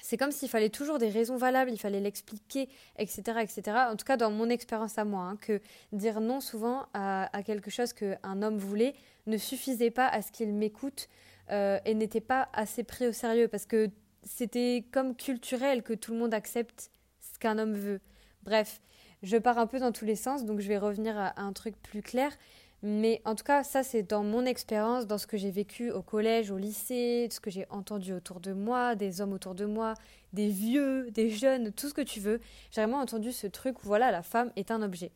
C'est 0.00 0.16
comme 0.16 0.30
s'il 0.30 0.48
fallait 0.48 0.68
toujours 0.68 0.98
des 0.98 1.08
raisons 1.08 1.36
valables, 1.36 1.70
il 1.70 1.78
fallait 1.78 2.00
l'expliquer, 2.00 2.68
etc., 2.98 3.22
etc. 3.40 3.62
En 3.90 3.96
tout 3.96 4.04
cas, 4.04 4.16
dans 4.16 4.30
mon 4.30 4.48
expérience 4.48 4.96
à 4.98 5.04
moi, 5.04 5.22
hein, 5.22 5.36
que 5.40 5.60
dire 5.92 6.20
non 6.20 6.40
souvent 6.40 6.86
à, 6.94 7.28
quelque 7.44 7.70
chose 7.70 7.92
qu'un 7.92 8.42
homme 8.42 8.58
voulait 8.58 8.94
ne 9.26 9.36
suffisait 9.36 9.90
pas 9.90 10.06
à 10.06 10.22
ce 10.22 10.30
qu'il 10.30 10.52
m'écoute 10.52 11.08
euh, 11.50 11.78
et 11.84 11.94
n'était 11.94 12.20
pas 12.20 12.48
assez 12.52 12.84
pris 12.84 13.06
au 13.06 13.12
sérieux 13.12 13.48
parce 13.48 13.66
que 13.66 13.90
c'était 14.22 14.84
comme 14.92 15.16
culturel 15.16 15.82
que 15.82 15.94
tout 15.94 16.12
le 16.12 16.18
monde 16.18 16.34
accepte 16.34 16.90
ce 17.20 17.38
qu'un 17.38 17.58
homme 17.58 17.74
veut. 17.74 18.00
Bref, 18.44 18.80
je 19.22 19.36
pars 19.36 19.58
un 19.58 19.66
peu 19.66 19.80
dans 19.80 19.92
tous 19.92 20.04
les 20.04 20.16
sens, 20.16 20.44
donc 20.44 20.60
je 20.60 20.68
vais 20.68 20.78
revenir 20.78 21.18
à, 21.18 21.40
un 21.40 21.52
truc 21.52 21.74
plus 21.82 22.02
clair. 22.02 22.32
Mais 22.82 23.20
en 23.24 23.34
tout 23.34 23.42
cas, 23.42 23.64
ça, 23.64 23.82
c'est 23.82 24.04
dans 24.04 24.22
mon 24.22 24.44
expérience, 24.44 25.06
dans 25.06 25.18
ce 25.18 25.26
que 25.26 25.36
j'ai 25.36 25.50
vécu 25.50 25.90
au 25.90 26.00
collège, 26.00 26.52
au 26.52 26.58
lycée, 26.58 27.28
ce 27.30 27.40
que 27.40 27.50
j'ai 27.50 27.66
entendu 27.70 28.12
autour 28.12 28.38
de 28.38 28.52
moi, 28.52 28.94
des 28.94 29.20
hommes 29.20 29.32
autour 29.32 29.56
de 29.56 29.64
moi, 29.64 29.94
des 30.32 30.48
vieux, 30.48 31.10
des 31.10 31.28
jeunes, 31.28 31.72
tout 31.72 31.88
ce 31.88 31.94
que 31.94 32.02
tu 32.02 32.20
veux. 32.20 32.40
J'ai 32.70 32.80
vraiment 32.80 33.00
entendu 33.00 33.32
ce 33.32 33.48
truc 33.48 33.82
où, 33.82 33.86
voilà, 33.86 34.12
la 34.12 34.22
femme 34.22 34.52
est 34.54 34.70
un 34.70 34.80
objet. 34.82 35.10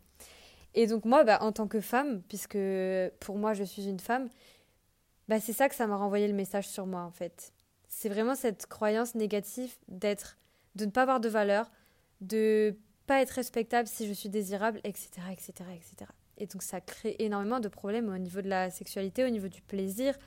Et 0.74 0.88
donc, 0.88 1.04
moi, 1.04 1.22
bah, 1.22 1.38
en 1.40 1.52
tant 1.52 1.68
que 1.68 1.80
femme, 1.80 2.22
puisque 2.22 2.58
pour 3.20 3.36
moi, 3.36 3.54
je 3.54 3.62
suis 3.62 3.86
une 3.86 4.00
femme, 4.00 4.28
bah, 5.28 5.38
c'est 5.38 5.52
ça 5.52 5.68
que 5.68 5.76
ça 5.76 5.86
m'a 5.86 5.96
renvoyé 5.96 6.26
le 6.26 6.34
message 6.34 6.66
sur 6.66 6.86
moi, 6.86 7.02
en 7.02 7.12
fait. 7.12 7.52
C'est 7.88 8.08
vraiment 8.08 8.34
cette 8.34 8.66
croyance 8.66 9.14
négative 9.14 9.76
d'être, 9.86 10.36
de 10.74 10.84
ne 10.84 10.90
pas 10.90 11.02
avoir 11.02 11.20
de 11.20 11.28
valeur, 11.28 11.70
de 12.20 12.76
pas 13.06 13.20
être 13.20 13.30
respectable 13.30 13.86
si 13.86 14.08
je 14.08 14.12
suis 14.12 14.30
désirable, 14.30 14.80
etc., 14.82 15.10
etc., 15.30 15.52
etc. 15.74 16.10
Et 16.38 16.46
donc 16.46 16.62
ça 16.62 16.80
crée 16.80 17.16
énormément 17.18 17.60
de 17.60 17.68
problèmes 17.68 18.08
au 18.08 18.18
niveau 18.18 18.40
de 18.40 18.48
la 18.48 18.70
sexualité, 18.70 19.24
au 19.24 19.28
niveau 19.28 19.48
du 19.48 19.62
plaisir, 19.62 20.18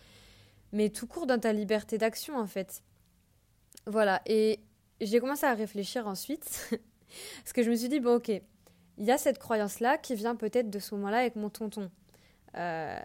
mais 0.72 0.90
tout 0.90 1.08
court 1.08 1.26
dans 1.26 1.40
ta 1.40 1.54
liberté 1.54 1.98
d'action 1.98 2.38
en 2.38 2.48
fait. 2.48 2.84
Voilà, 3.88 4.22
et 4.26 4.60
j'ai 5.02 5.20
commencé 5.20 5.46
à 5.46 5.54
réfléchir 5.54 6.08
ensuite, 6.08 6.70
parce 7.40 7.54
que 7.54 7.64
je 7.64 7.70
me 7.70 7.76
suis 7.76 7.90
dit, 7.90 8.00
bon 8.00 8.16
ok, 8.16 8.30
il 8.30 9.06
y 9.06 9.12
a 9.12 9.18
cette 9.18 9.40
croyance-là 9.40 9.98
qui 9.98 10.16
vient 10.16 10.36
peut-être 10.36 10.70
de 10.70 10.80
ce 10.80 10.96
moment-là 10.96 11.20
avec 11.20 11.36
mon 11.36 11.50
tonton. 11.50 11.92
Euh, 12.58 13.00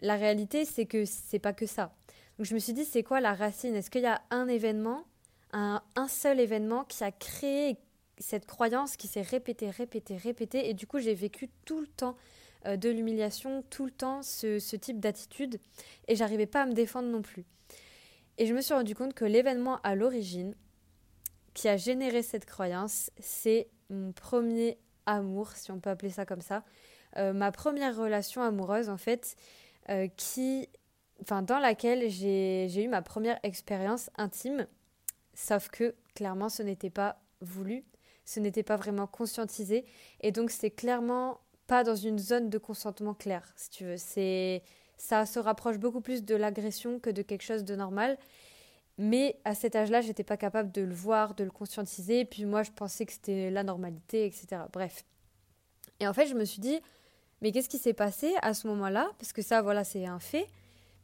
la 0.00 0.16
réalité, 0.16 0.64
c'est 0.64 0.86
que 0.86 1.04
c'est 1.04 1.38
pas 1.38 1.52
que 1.52 1.66
ça. 1.66 1.92
Donc 2.38 2.46
je 2.46 2.54
me 2.54 2.58
suis 2.58 2.72
dit, 2.72 2.84
c'est 2.84 3.02
quoi 3.02 3.20
la 3.20 3.34
racine? 3.34 3.74
Est-ce 3.74 3.90
qu'il 3.90 4.02
y 4.02 4.06
a 4.06 4.22
un 4.30 4.48
événement, 4.48 5.04
un, 5.52 5.82
un 5.96 6.08
seul 6.08 6.40
événement 6.40 6.84
qui 6.84 7.02
a 7.04 7.10
créé 7.12 7.76
cette 8.18 8.46
croyance 8.46 8.96
qui 8.96 9.08
s'est 9.08 9.22
répétée, 9.22 9.70
répétée, 9.70 10.16
répétée, 10.16 10.68
et 10.68 10.74
du 10.74 10.86
coup 10.86 10.98
j'ai 10.98 11.14
vécu 11.14 11.48
tout 11.64 11.80
le 11.80 11.86
temps 11.86 12.16
euh, 12.66 12.76
de 12.76 12.88
l'humiliation, 12.88 13.62
tout 13.70 13.84
le 13.84 13.90
temps 13.90 14.22
ce, 14.22 14.76
type 14.76 15.00
d'attitude, 15.00 15.60
et 16.08 16.16
j'arrivais 16.16 16.46
pas 16.46 16.62
à 16.62 16.66
me 16.66 16.72
défendre 16.72 17.08
non 17.08 17.22
plus. 17.22 17.44
Et 18.38 18.46
je 18.46 18.54
me 18.54 18.60
suis 18.60 18.74
rendu 18.74 18.94
compte 18.94 19.14
que 19.14 19.24
l'événement 19.24 19.80
à 19.82 19.94
l'origine 19.94 20.54
qui 21.54 21.68
a 21.68 21.76
généré 21.76 22.22
cette 22.22 22.46
croyance, 22.46 23.10
c'est 23.18 23.68
mon 23.90 24.12
premier 24.12 24.78
amour, 25.06 25.52
si 25.52 25.70
on 25.72 25.80
peut 25.80 25.90
appeler 25.90 26.10
ça 26.10 26.26
comme 26.26 26.40
ça, 26.40 26.62
euh, 27.16 27.32
ma 27.32 27.50
première 27.52 27.96
relation 27.96 28.42
amoureuse 28.42 28.88
en 28.88 28.96
fait, 28.96 29.36
euh, 29.88 30.08
qui, 30.16 30.68
enfin 31.22 31.42
dans 31.42 31.58
laquelle 31.58 32.10
j'ai 32.10 32.84
eu 32.84 32.88
ma 32.88 33.02
première 33.02 33.38
expérience 33.42 34.10
intime, 34.16 34.66
sauf 35.34 35.68
que 35.68 35.94
clairement 36.14 36.48
ce 36.48 36.62
n'était 36.62 36.90
pas 36.90 37.20
voulu, 37.40 37.84
ce 38.28 38.40
n'était 38.40 38.62
pas 38.62 38.76
vraiment 38.76 39.06
conscientisé. 39.06 39.86
Et 40.20 40.32
donc, 40.32 40.50
c'est 40.50 40.70
clairement 40.70 41.40
pas 41.66 41.82
dans 41.82 41.96
une 41.96 42.18
zone 42.18 42.50
de 42.50 42.58
consentement 42.58 43.14
clair, 43.14 43.42
si 43.56 43.70
tu 43.70 43.84
veux. 43.84 43.96
C'est, 43.96 44.62
ça 44.98 45.24
se 45.24 45.38
rapproche 45.38 45.78
beaucoup 45.78 46.02
plus 46.02 46.22
de 46.22 46.34
l'agression 46.34 47.00
que 47.00 47.08
de 47.08 47.22
quelque 47.22 47.42
chose 47.42 47.64
de 47.64 47.74
normal. 47.74 48.18
Mais 48.98 49.40
à 49.46 49.54
cet 49.54 49.76
âge-là, 49.76 50.02
j'étais 50.02 50.24
pas 50.24 50.36
capable 50.36 50.70
de 50.72 50.82
le 50.82 50.92
voir, 50.92 51.36
de 51.36 51.44
le 51.44 51.50
conscientiser. 51.50 52.26
Puis 52.26 52.44
moi, 52.44 52.62
je 52.62 52.70
pensais 52.70 53.06
que 53.06 53.12
c'était 53.12 53.50
la 53.50 53.62
normalité, 53.62 54.26
etc. 54.26 54.60
Bref. 54.74 55.06
Et 55.98 56.06
en 56.06 56.12
fait, 56.12 56.26
je 56.26 56.34
me 56.34 56.44
suis 56.44 56.60
dit, 56.60 56.80
mais 57.40 57.50
qu'est-ce 57.50 57.70
qui 57.70 57.78
s'est 57.78 57.94
passé 57.94 58.34
à 58.42 58.52
ce 58.52 58.66
moment-là? 58.68 59.10
Parce 59.18 59.32
que 59.32 59.40
ça, 59.40 59.62
voilà, 59.62 59.84
c'est 59.84 60.04
un 60.04 60.18
fait. 60.18 60.48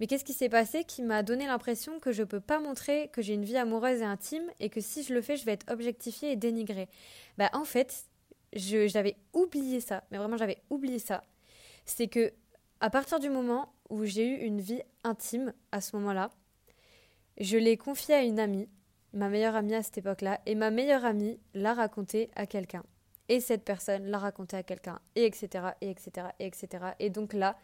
Mais 0.01 0.07
qu'est-ce 0.07 0.25
qui 0.25 0.33
s'est 0.33 0.49
passé 0.49 0.85
qui 0.85 1.03
m'a 1.03 1.23
donné 1.23 1.47
l'impression 1.47 2.01
que 2.01 2.13
je 2.13 2.23
ne 2.23 2.27
peux 2.27 2.41
pas 2.41 2.59
montrer 2.61 3.09
que 3.13 3.23
j'ai 3.23 3.35
une 3.35 3.45
vie 3.45 3.57
amoureuse 3.57 4.01
et 4.01 4.05
intime 4.05 4.51
et 4.61 4.69
que 4.69 4.81
si 4.81 5.03
je 5.03 5.15
le 5.15 5.23
fais, 5.23 5.37
je 5.37 5.45
vais 5.45 5.53
être 5.53 5.71
objectifiée 5.71 6.33
et 6.33 6.37
dénigrée 6.37 6.89
Bah 7.39 7.51
en 7.53 7.65
fait, 7.65 8.07
j'avais 8.53 9.17
oublié 9.33 9.81
ça, 9.81 10.05
mais 10.11 10.19
vraiment 10.19 10.37
j'avais 10.37 10.59
oublié 10.71 10.99
ça. 10.99 11.23
C'est 11.85 12.09
que 12.09 12.33
à 12.81 12.91
partir 12.91 13.21
du 13.21 13.31
moment 13.31 13.73
où 13.89 14.05
j'ai 14.05 14.27
eu 14.27 14.37
une 14.45 14.61
vie 14.61 14.83
intime 15.05 15.53
à 15.73 15.81
ce 15.81 15.97
moment-là, 15.97 16.31
je 17.39 17.57
l'ai 17.57 17.77
confiée 17.77 18.15
à 18.15 18.23
une 18.23 18.39
amie, 18.39 18.69
ma 19.13 19.29
meilleure 19.29 19.57
amie 19.57 19.75
à 19.75 19.83
cette 19.83 19.99
époque-là, 19.99 20.41
et 20.47 20.55
ma 20.55 20.71
meilleure 20.71 21.05
amie 21.05 21.39
l'a 21.55 21.75
raconté 21.75 22.31
à 22.37 22.47
quelqu'un. 22.47 22.85
Et 23.29 23.41
cette 23.41 23.65
personne 23.65 24.07
l'a 24.07 24.19
raconté 24.19 24.57
à 24.57 24.63
quelqu'un, 24.63 24.99
et 25.15 25.25
etc., 25.25 25.69
et 25.81 25.91
etc., 25.91 26.29
et 26.39 26.47
etc. 26.47 26.85
Et 26.99 27.11
donc 27.11 27.33
là, 27.33 27.57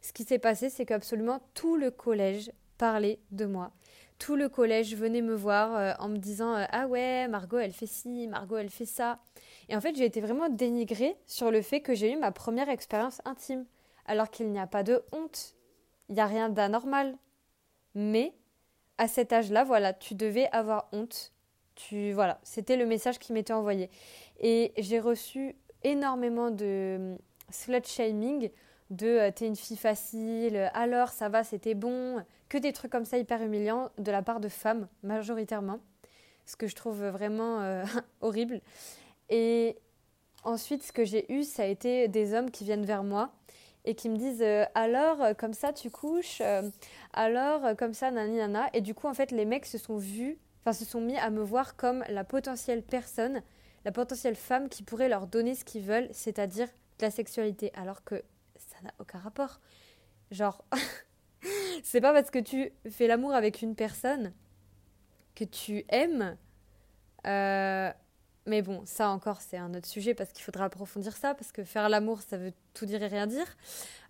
ce 0.00 0.12
qui 0.12 0.24
s'est 0.24 0.38
passé, 0.38 0.70
c'est 0.70 0.86
qu'absolument 0.86 1.40
tout 1.54 1.76
le 1.76 1.90
collège 1.90 2.50
parlait 2.76 3.18
de 3.30 3.46
moi. 3.46 3.72
Tout 4.18 4.34
le 4.34 4.48
collège 4.48 4.96
venait 4.96 5.22
me 5.22 5.34
voir 5.34 5.76
euh, 5.76 5.92
en 6.00 6.08
me 6.08 6.16
disant 6.16 6.54
euh, 6.54 6.64
Ah 6.70 6.88
ouais, 6.88 7.28
Margot, 7.28 7.58
elle 7.58 7.72
fait 7.72 7.86
ci, 7.86 8.26
Margot, 8.26 8.56
elle 8.56 8.70
fait 8.70 8.84
ça. 8.84 9.20
Et 9.68 9.76
en 9.76 9.80
fait, 9.80 9.94
j'ai 9.96 10.04
été 10.04 10.20
vraiment 10.20 10.48
dénigrée 10.48 11.16
sur 11.26 11.50
le 11.50 11.62
fait 11.62 11.80
que 11.80 11.94
j'ai 11.94 12.12
eu 12.12 12.16
ma 12.16 12.32
première 12.32 12.68
expérience 12.68 13.20
intime. 13.24 13.64
Alors 14.06 14.30
qu'il 14.30 14.50
n'y 14.50 14.58
a 14.58 14.66
pas 14.66 14.82
de 14.82 15.02
honte. 15.12 15.54
Il 16.08 16.16
n'y 16.16 16.20
a 16.20 16.26
rien 16.26 16.48
d'anormal. 16.48 17.16
Mais 17.94 18.32
à 18.96 19.06
cet 19.06 19.32
âge-là, 19.32 19.62
voilà, 19.64 19.92
tu 19.92 20.14
devais 20.14 20.48
avoir 20.50 20.88
honte. 20.92 21.32
Tu, 21.76 22.12
voilà, 22.12 22.40
c'était 22.42 22.76
le 22.76 22.86
message 22.86 23.20
qui 23.20 23.32
m'était 23.32 23.52
envoyé. 23.52 23.88
Et 24.40 24.72
j'ai 24.78 24.98
reçu 24.98 25.54
énormément 25.84 26.50
de 26.50 26.96
hum, 26.98 27.18
slut 27.50 27.86
shaming 27.86 28.50
de 28.90 29.06
euh, 29.06 29.30
t'es 29.30 29.46
une 29.46 29.56
fille 29.56 29.76
facile, 29.76 30.70
alors 30.74 31.08
ça 31.10 31.28
va, 31.28 31.44
c'était 31.44 31.74
bon, 31.74 32.24
que 32.48 32.58
des 32.58 32.72
trucs 32.72 32.90
comme 32.90 33.04
ça 33.04 33.18
hyper 33.18 33.42
humiliants 33.42 33.90
de 33.98 34.10
la 34.10 34.22
part 34.22 34.40
de 34.40 34.48
femmes 34.48 34.88
majoritairement, 35.02 35.80
ce 36.46 36.56
que 36.56 36.66
je 36.66 36.74
trouve 36.74 37.04
vraiment 37.04 37.60
euh, 37.60 37.84
horrible. 38.20 38.60
Et 39.28 39.76
ensuite, 40.44 40.82
ce 40.82 40.92
que 40.92 41.04
j'ai 41.04 41.30
eu, 41.32 41.44
ça 41.44 41.64
a 41.64 41.66
été 41.66 42.08
des 42.08 42.34
hommes 42.34 42.50
qui 42.50 42.64
viennent 42.64 42.86
vers 42.86 43.02
moi 43.02 43.32
et 43.84 43.94
qui 43.94 44.08
me 44.08 44.16
disent 44.16 44.42
euh, 44.42 44.64
alors 44.74 45.36
comme 45.36 45.52
ça 45.52 45.72
tu 45.72 45.90
couches, 45.90 46.42
alors 47.12 47.76
comme 47.76 47.92
ça 47.92 48.10
nani 48.10 48.36
nana. 48.36 48.70
Et 48.72 48.80
du 48.80 48.94
coup, 48.94 49.06
en 49.06 49.14
fait, 49.14 49.30
les 49.30 49.44
mecs 49.44 49.66
se 49.66 49.78
sont 49.78 49.98
vus, 49.98 50.38
enfin 50.62 50.72
se 50.72 50.84
sont 50.84 51.00
mis 51.00 51.18
à 51.18 51.30
me 51.30 51.42
voir 51.42 51.76
comme 51.76 52.02
la 52.08 52.24
potentielle 52.24 52.82
personne, 52.82 53.42
la 53.84 53.92
potentielle 53.92 54.36
femme 54.36 54.68
qui 54.70 54.82
pourrait 54.82 55.08
leur 55.10 55.26
donner 55.26 55.54
ce 55.54 55.64
qu'ils 55.64 55.82
veulent, 55.82 56.08
c'est-à-dire 56.12 56.68
de 56.98 57.04
la 57.04 57.10
sexualité, 57.10 57.70
alors 57.74 58.02
que 58.04 58.22
ça 58.78 58.84
n'a 58.84 58.94
aucun 58.98 59.18
rapport. 59.18 59.60
Genre, 60.30 60.64
c'est 61.82 62.00
pas 62.00 62.12
parce 62.12 62.30
que 62.30 62.38
tu 62.38 62.72
fais 62.88 63.06
l'amour 63.06 63.32
avec 63.32 63.62
une 63.62 63.74
personne 63.74 64.32
que 65.34 65.44
tu 65.44 65.84
aimes. 65.88 66.36
Euh, 67.26 67.92
mais 68.46 68.62
bon, 68.62 68.82
ça 68.84 69.10
encore, 69.10 69.40
c'est 69.40 69.56
un 69.56 69.74
autre 69.74 69.86
sujet 69.86 70.14
parce 70.14 70.32
qu'il 70.32 70.44
faudra 70.44 70.66
approfondir 70.66 71.16
ça, 71.16 71.34
parce 71.34 71.52
que 71.52 71.64
faire 71.64 71.88
l'amour, 71.88 72.22
ça 72.22 72.38
veut 72.38 72.52
tout 72.74 72.86
dire 72.86 73.02
et 73.02 73.08
rien 73.08 73.26
dire. 73.26 73.46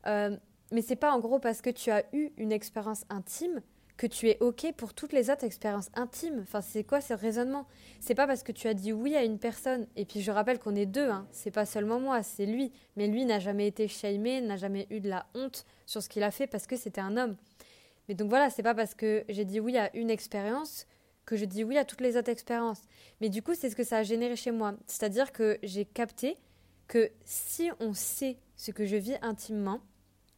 Euh, 0.06 0.36
mais 0.70 0.82
c'est 0.82 0.96
pas 0.96 1.12
en 1.12 1.18
gros 1.18 1.38
parce 1.38 1.62
que 1.62 1.70
tu 1.70 1.90
as 1.90 2.04
eu 2.12 2.30
une 2.36 2.52
expérience 2.52 3.04
intime 3.08 3.62
que 3.98 4.06
tu 4.06 4.28
es 4.28 4.38
OK 4.40 4.72
pour 4.76 4.94
toutes 4.94 5.12
les 5.12 5.28
autres 5.28 5.44
expériences 5.44 5.90
intimes. 5.94 6.40
Enfin, 6.42 6.62
c'est 6.62 6.84
quoi 6.84 7.00
ce 7.00 7.12
raisonnement? 7.12 7.66
C'est 8.00 8.14
pas 8.14 8.28
parce 8.28 8.44
que 8.44 8.52
tu 8.52 8.68
as 8.68 8.74
dit 8.74 8.92
oui 8.92 9.16
à 9.16 9.24
une 9.24 9.38
personne, 9.38 9.86
et 9.96 10.06
puis 10.06 10.22
je 10.22 10.30
rappelle 10.30 10.60
qu'on 10.60 10.76
est 10.76 10.86
deux, 10.86 11.10
hein, 11.10 11.26
c'est 11.32 11.50
pas 11.50 11.66
seulement 11.66 11.98
moi, 11.98 12.22
c'est 12.22 12.46
lui. 12.46 12.72
Mais 12.96 13.08
lui 13.08 13.24
n'a 13.24 13.40
jamais 13.40 13.66
été 13.66 13.88
shamé, 13.88 14.40
n'a 14.40 14.56
jamais 14.56 14.86
eu 14.90 15.00
de 15.00 15.08
la 15.08 15.26
honte 15.34 15.66
sur 15.84 16.00
ce 16.00 16.08
qu'il 16.08 16.22
a 16.22 16.30
fait 16.30 16.46
parce 16.46 16.68
que 16.68 16.76
c'était 16.76 17.00
un 17.00 17.16
homme. 17.16 17.36
Mais 18.08 18.14
donc 18.14 18.28
voilà, 18.30 18.50
c'est 18.50 18.62
pas 18.62 18.74
parce 18.74 18.94
que 18.94 19.24
j'ai 19.28 19.44
dit 19.44 19.58
oui 19.60 19.76
à 19.76 19.94
une 19.94 20.10
expérience 20.10 20.86
que 21.26 21.36
je 21.36 21.44
dis 21.44 21.64
oui 21.64 21.76
à 21.76 21.84
toutes 21.84 22.00
les 22.00 22.16
autres 22.16 22.30
expériences. 22.30 22.80
Mais 23.20 23.28
du 23.28 23.42
coup, 23.42 23.54
c'est 23.54 23.68
ce 23.68 23.76
que 23.76 23.84
ça 23.84 23.98
a 23.98 24.02
généré 24.04 24.36
chez 24.36 24.52
moi. 24.52 24.74
C'est-à-dire 24.86 25.32
que 25.32 25.58
j'ai 25.62 25.84
capté 25.84 26.36
que 26.86 27.10
si 27.24 27.70
on 27.80 27.92
sait 27.92 28.38
ce 28.56 28.70
que 28.70 28.86
je 28.86 28.96
vis 28.96 29.16
intimement, 29.22 29.80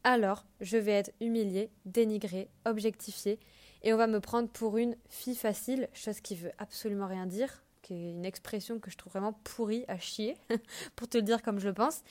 alors 0.05 0.45
je 0.61 0.77
vais 0.77 0.93
être 0.93 1.13
humiliée, 1.21 1.71
dénigrée, 1.85 2.49
objectifiée, 2.65 3.39
et 3.83 3.93
on 3.95 3.97
va 3.97 4.07
me 4.07 4.21
prendre 4.21 4.49
pour 4.49 4.77
une 4.77 4.97
fille 5.09 5.35
facile, 5.35 5.89
chose 5.93 6.21
qui 6.21 6.35
veut 6.35 6.53
absolument 6.59 7.07
rien 7.07 7.27
dire, 7.27 7.63
qui 7.83 7.95
est 7.95 8.11
une 8.11 8.25
expression 8.25 8.79
que 8.79 8.91
je 8.91 8.97
trouve 8.97 9.13
vraiment 9.13 9.33
pourrie 9.45 9.85
à 9.89 9.99
chier, 9.99 10.37
pour 10.97 11.09
te 11.09 11.17
le 11.17 11.23
dire 11.23 11.43
comme 11.43 11.59
je 11.59 11.69
le 11.69 11.75
pense. 11.75 12.03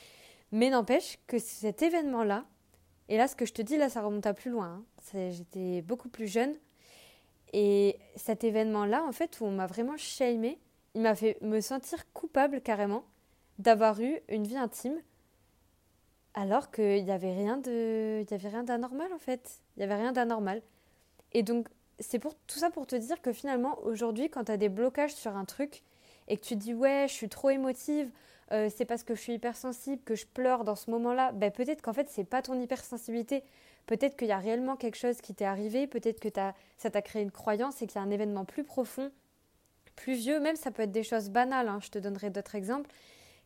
Mais 0.52 0.70
n'empêche 0.70 1.20
que 1.28 1.38
cet 1.38 1.82
événement-là, 1.84 2.46
et 3.08 3.18
là 3.18 3.28
ce 3.28 3.36
que 3.36 3.46
je 3.46 3.54
te 3.54 3.62
dis 3.62 3.78
là, 3.78 3.90
ça 3.90 4.02
remonte 4.02 4.26
à 4.26 4.34
plus 4.34 4.52
loin. 4.52 4.84
Hein. 5.14 5.30
J'étais 5.32 5.82
beaucoup 5.84 6.10
plus 6.10 6.28
jeune, 6.28 6.56
et 7.54 7.98
cet 8.16 8.44
événement-là, 8.44 9.04
en 9.04 9.12
fait, 9.12 9.40
où 9.40 9.46
on 9.46 9.52
m'a 9.52 9.68
vraiment 9.68 9.98
shamé, 9.98 10.60
il 10.96 11.02
m'a 11.02 11.16
fait 11.16 11.38
me 11.42 11.62
sentir 11.62 12.12
coupable 12.14 12.62
carrément 12.62 13.06
d'avoir 13.58 14.00
eu 14.02 14.20
une 14.28 14.46
vie 14.46 14.58
intime 14.58 15.00
alors 16.40 16.72
qu'il 16.72 17.04
n'y 17.04 17.12
avait 17.12 17.34
rien 17.34 17.58
de 17.58 18.22
il 18.22 18.32
y 18.32 18.34
avait 18.34 18.48
rien 18.48 18.64
d'anormal 18.64 19.12
en 19.12 19.18
fait. 19.18 19.62
Il 19.76 19.80
n'y 19.80 19.84
avait 19.84 20.02
rien 20.02 20.14
d'anormal. 20.14 20.62
Et 21.34 21.44
donc 21.44 21.68
c'est 22.00 22.18
pour 22.18 22.34
tout 22.48 22.60
ça 22.60 22.70
pour 22.70 22.88
te 22.88 22.96
dire 22.96 23.22
que 23.22 23.34
finalement 23.34 23.78
aujourd'hui 23.84 24.30
quand 24.30 24.46
tu 24.46 24.52
as 24.54 24.58
des 24.58 24.70
blocages 24.70 25.14
sur 25.14 25.36
un 25.36 25.44
truc 25.44 25.84
et 26.30 26.38
que 26.38 26.46
tu 26.46 26.56
dis 26.56 26.74
ouais 26.74 27.08
je 27.10 27.14
suis 27.14 27.28
trop 27.28 27.50
émotive 27.50 28.10
euh, 28.54 28.70
c'est 28.74 28.86
parce 28.86 29.04
que 29.04 29.16
je 29.16 29.22
suis 29.22 29.34
hypersensible 29.34 30.02
que 30.04 30.16
je 30.16 30.26
pleure 30.26 30.64
dans 30.64 30.76
ce 30.76 30.90
moment-là 30.92 31.34
ben 31.34 31.52
peut-être 31.52 31.82
qu'en 31.82 31.94
fait 31.94 32.08
c'est 32.10 32.24
pas 32.24 32.42
ton 32.42 32.60
hypersensibilité. 32.60 33.44
Peut-être 33.86 34.16
qu'il 34.16 34.28
y 34.28 34.32
a 34.32 34.38
réellement 34.38 34.78
quelque 34.78 34.98
chose 34.98 35.20
qui 35.20 35.36
t'est 35.36 35.46
arrivé 35.46 35.88
peut-être 35.88 36.22
que 36.22 36.30
ça 36.78 36.90
t'a 36.90 37.02
créé 37.02 37.22
une 37.22 37.32
croyance 37.32 37.82
et 37.82 37.88
qu'il 37.88 38.00
y 38.00 38.00
a 38.00 38.08
un 38.08 38.12
événement 38.12 38.46
plus 38.46 38.64
profond 38.64 39.12
plus 39.98 40.14
vieux. 40.14 40.40
Même 40.40 40.56
ça 40.56 40.72
peut 40.72 40.84
être 40.84 40.92
des 40.94 41.04
choses 41.04 41.30
banales 41.30 41.68
hein. 41.68 41.80
je 41.82 41.90
te 41.90 42.00
donnerai 42.00 42.30
d'autres 42.30 42.56
exemples 42.56 42.90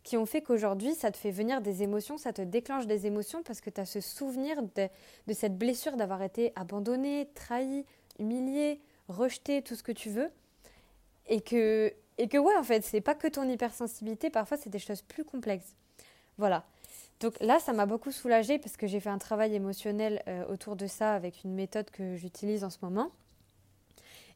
qui 0.03 0.17
ont 0.17 0.25
fait 0.25 0.41
qu'aujourd'hui, 0.41 0.93
ça 0.93 1.11
te 1.11 1.17
fait 1.17 1.31
venir 1.31 1.61
des 1.61 1.81
émotions, 1.81 2.17
ça 2.17 2.33
te 2.33 2.41
déclenche 2.41 2.85
des 2.85 3.07
émotions 3.07 3.41
parce 3.43 3.61
que 3.61 3.69
tu 3.69 3.79
as 3.79 3.85
ce 3.85 4.01
souvenir 4.01 4.61
de, 4.61 4.89
cette 5.33 5.57
blessure 5.57 5.95
d'avoir 5.95 6.21
été 6.21 6.51
abandonné, 6.55 7.29
trahi, 7.33 7.85
humilié, 8.19 8.81
rejeté, 9.07 9.61
tout 9.61 9.75
ce 9.75 9.83
que 9.83 9.91
tu 9.91 10.09
veux. 10.09 10.29
Et 11.27 11.39
que, 11.39 11.93
et 12.17 12.27
que 12.27 12.37
ouais, 12.37 12.55
en 12.57 12.63
fait, 12.63 12.83
c'est 12.83 13.01
pas 13.01 13.15
que 13.15 13.27
ton 13.27 13.47
hypersensibilité, 13.47 14.29
parfois 14.29 14.57
c'est 14.57 14.69
des 14.69 14.79
choses 14.79 15.01
plus 15.01 15.23
complexes. 15.23 15.75
Voilà. 16.37 16.65
Donc 17.21 17.39
là, 17.39 17.59
ça 17.59 17.71
m'a 17.71 17.85
beaucoup 17.85 18.11
soulagée 18.11 18.59
parce 18.59 18.75
que 18.75 18.85
j'ai 18.85 18.99
fait 18.99 19.09
un 19.09 19.17
travail 19.17 19.55
émotionnel 19.55 20.21
euh, 20.27 20.45
autour 20.47 20.75
de 20.75 20.87
ça 20.87 21.13
avec 21.13 21.45
une 21.45 21.53
méthode 21.53 21.89
que 21.89 22.17
j'utilise 22.17 22.65
en 22.65 22.69
ce 22.69 22.79
moment. 22.81 23.11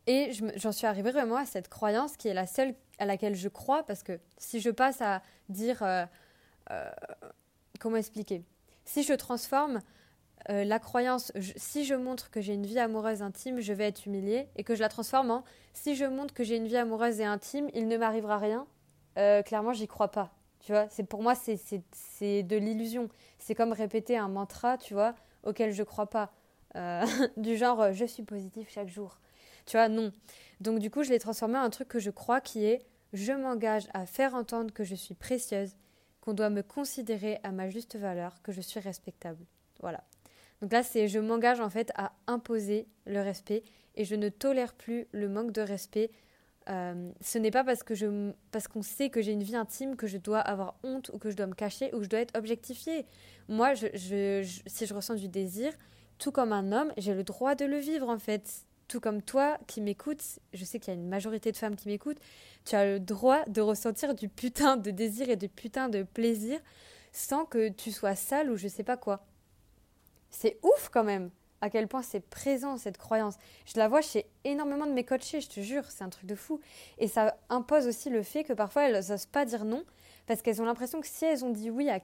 Et 0.08 0.32
j'en 0.56 0.72
suis 0.72 0.88
arrivée 0.88 1.12
vraiment 1.12 1.36
à 1.36 1.46
cette 1.46 1.68
croyance 1.68 2.16
qui 2.16 2.30
est 2.30 2.34
la 2.34 2.48
seule 2.48 2.74
à 2.98 3.06
laquelle 3.06 3.36
je 3.36 3.50
crois, 3.50 3.84
parce 3.84 4.04
que 4.04 4.20
si 4.38 4.60
je 4.62 4.70
passe 4.70 5.02
à 5.02 5.22
dire... 5.50 5.84
Euh, 5.84 6.06
euh, 6.72 6.90
comment 7.80 7.98
expliquer? 7.98 8.44
Si 8.86 9.04
je 9.04 9.14
transforme 9.14 9.82
euh, 10.50 10.64
la 10.64 10.80
croyance, 10.80 11.34
si 11.58 11.84
je 11.84 11.94
montre 11.94 12.32
que 12.32 12.40
j'ai 12.40 12.54
une 12.54 12.66
vie 12.66 12.80
amoureuse 12.80 13.22
intime, 13.22 13.60
je 13.60 13.74
vais 13.74 13.86
être 13.86 14.06
humiliée, 14.06 14.48
et 14.56 14.64
que 14.64 14.76
je 14.76 14.80
la 14.80 14.88
transforme 14.88 15.30
en 15.30 15.44
si 15.74 15.96
je 15.96 16.06
montre 16.06 16.34
que 16.34 16.44
j'ai 16.44 16.56
une 16.56 16.68
vie 16.68 16.78
amoureuse 16.78 17.20
et 17.20 17.26
intime, 17.26 17.70
il 17.74 17.90
ne 17.90 17.98
m'arrivera 17.98 18.38
rien, 18.38 18.66
clairement, 19.44 19.74
j'y 19.74 19.88
crois 19.88 20.10
pas. 20.10 20.32
Tu 20.60 20.72
vois, 20.72 20.88
c'est 20.90 21.04
pour 21.04 21.22
moi, 21.22 21.36
c'est 21.36 22.44
de 22.44 22.56
l'illusion. 22.56 23.10
C'est 23.38 23.56
comme 23.56 23.74
répéter 23.74 24.18
un 24.18 24.28
mantra, 24.28 24.78
tu 24.78 24.94
vois, 24.94 25.14
auquel 25.44 25.72
je 25.72 25.84
crois 25.84 26.08
pas. 26.08 26.32
du 27.38 27.58
genre, 27.58 27.94
je 27.94 28.06
suis 28.06 28.24
positif 28.24 28.70
chaque 28.72 28.90
jour. 28.90 29.20
Tu 29.68 29.78
vois, 29.78 29.90
non. 29.90 30.12
Donc 30.60 30.80
du 30.80 30.90
coup, 30.90 31.04
je 31.04 31.10
l'ai 31.10 31.20
transformé 31.20 31.58
en 31.58 31.62
un 31.62 31.70
truc 31.70 31.88
que 31.88 32.00
je 32.00 32.10
crois 32.10 32.42
qui 32.42 32.66
est 32.66 32.86
je 33.14 33.34
m'engage 33.34 33.88
à 33.94 34.06
faire 34.06 34.34
entendre 34.34 34.74
que 34.74 34.84
je 34.84 34.96
suis 34.96 35.14
précieuse, 35.14 35.76
qu'on 36.22 36.34
doit 36.34 36.50
me 36.50 36.62
considérer 36.62 37.40
à 37.44 37.52
ma 37.52 37.70
juste 37.70 37.96
valeur, 37.96 38.42
que 38.42 38.52
je 38.52 38.62
suis 38.62 38.80
respectable. 38.80 39.46
Voilà. 39.82 40.04
Donc 40.62 40.74
là, 40.74 40.84
c'est 40.84 41.08
je 41.08 41.20
m'engage 41.20 41.60
en 41.60 41.70
fait 41.70 41.92
à 41.96 42.14
imposer 42.28 42.88
le 43.06 43.22
respect 43.22 43.64
et 43.96 44.06
je 44.06 44.16
ne 44.16 44.30
tolère 44.30 44.74
plus 44.74 45.08
le 45.12 45.30
manque 45.30 45.52
de 45.52 45.62
respect. 45.62 46.12
Euh, 46.70 47.12
ce 47.22 47.38
n'est 47.38 47.52
pas 47.52 47.64
parce 47.64 47.84
que 47.84 47.96
je 47.96 48.32
parce 48.52 48.68
qu'on 48.68 48.82
sait 48.82 49.10
que 49.10 49.22
j'ai 49.22 49.32
une 49.32 49.44
vie 49.44 49.56
intime 49.56 49.96
que 49.96 50.08
je 50.08 50.18
dois 50.18 50.40
avoir 50.40 50.76
honte 50.84 51.12
ou 51.14 51.18
que 51.18 51.30
je 51.30 51.38
dois 51.38 51.48
me 51.48 51.54
cacher 51.54 51.94
ou 51.94 52.00
que 52.00 52.04
je 52.04 52.10
dois 52.10 52.20
être 52.20 52.38
objectifiée. 52.38 53.06
Moi, 53.48 53.74
si 53.76 54.86
je 54.86 54.94
ressens 54.94 55.16
du 55.16 55.30
désir, 55.30 55.72
tout 56.18 56.32
comme 56.32 56.52
un 56.52 56.72
homme, 56.74 56.92
j'ai 56.98 57.14
le 57.14 57.24
droit 57.24 57.56
de 57.56 57.66
le 57.66 57.78
vivre 57.78 58.10
en 58.10 58.20
fait 58.20 58.67
tout 58.88 59.00
comme 59.00 59.22
toi 59.22 59.58
qui 59.68 59.82
m'écoutes, 59.82 60.24
je 60.54 60.64
sais 60.66 60.80
qu'il 60.80 60.94
y 60.94 60.98
a 60.98 61.00
une 61.00 61.08
majorité 61.08 61.52
de 61.52 61.58
femmes 61.58 61.76
qui 61.76 61.88
m'écoutent, 61.88 62.20
tu 62.66 62.76
as 62.76 62.86
le 62.86 63.00
droit 63.00 63.44
de 63.46 63.62
ressentir 63.62 64.16
du 64.16 64.30
putain 64.30 64.78
de 64.78 64.92
désir 64.92 65.30
et 65.30 65.36
du 65.36 65.50
putain 65.50 65.90
de 65.90 66.04
plaisir 66.04 66.60
sans 67.12 67.46
que 67.46 67.70
tu 67.70 67.92
sois 67.92 68.16
sale 68.16 68.52
ou 68.52 68.58
je 68.58 68.68
sais 68.68 68.84
pas 68.84 68.98
quoi. 68.98 69.26
C'est 70.30 70.60
ouf 70.64 70.90
quand 70.92 71.04
même 71.04 71.32
à 71.62 71.70
quel 71.70 71.88
point 71.88 72.02
c'est 72.02 72.20
présent 72.20 72.78
cette 72.78 72.98
croyance. 72.98 73.36
Je 73.66 73.78
la 73.78 73.88
vois 73.88 74.02
chez 74.02 74.26
énormément 74.44 74.86
de 74.86 74.92
mes 74.92 75.04
coachés, 75.04 75.42
je 75.42 75.50
te 75.50 75.60
jure, 75.60 75.86
c'est 75.90 76.04
un 76.04 76.10
truc 76.10 76.26
de 76.26 76.36
fou. 76.36 76.60
Et 76.98 77.08
ça 77.08 77.38
impose 77.50 77.88
aussi 77.88 78.10
le 78.10 78.24
fait 78.24 78.44
que 78.44 78.54
parfois 78.54 78.84
elles 78.84 79.10
n'osent 79.10 79.26
pas 79.26 79.46
dire 79.46 79.66
non 79.66 79.84
parce 80.28 80.42
qu'elles 80.42 80.62
ont 80.62 80.66
l'impression 80.66 81.02
que 81.02 81.08
si 81.08 81.26
elles 81.26 81.46
ont 81.46 81.50
dit 81.50 81.70
oui 81.70 81.90
à, 81.90 82.02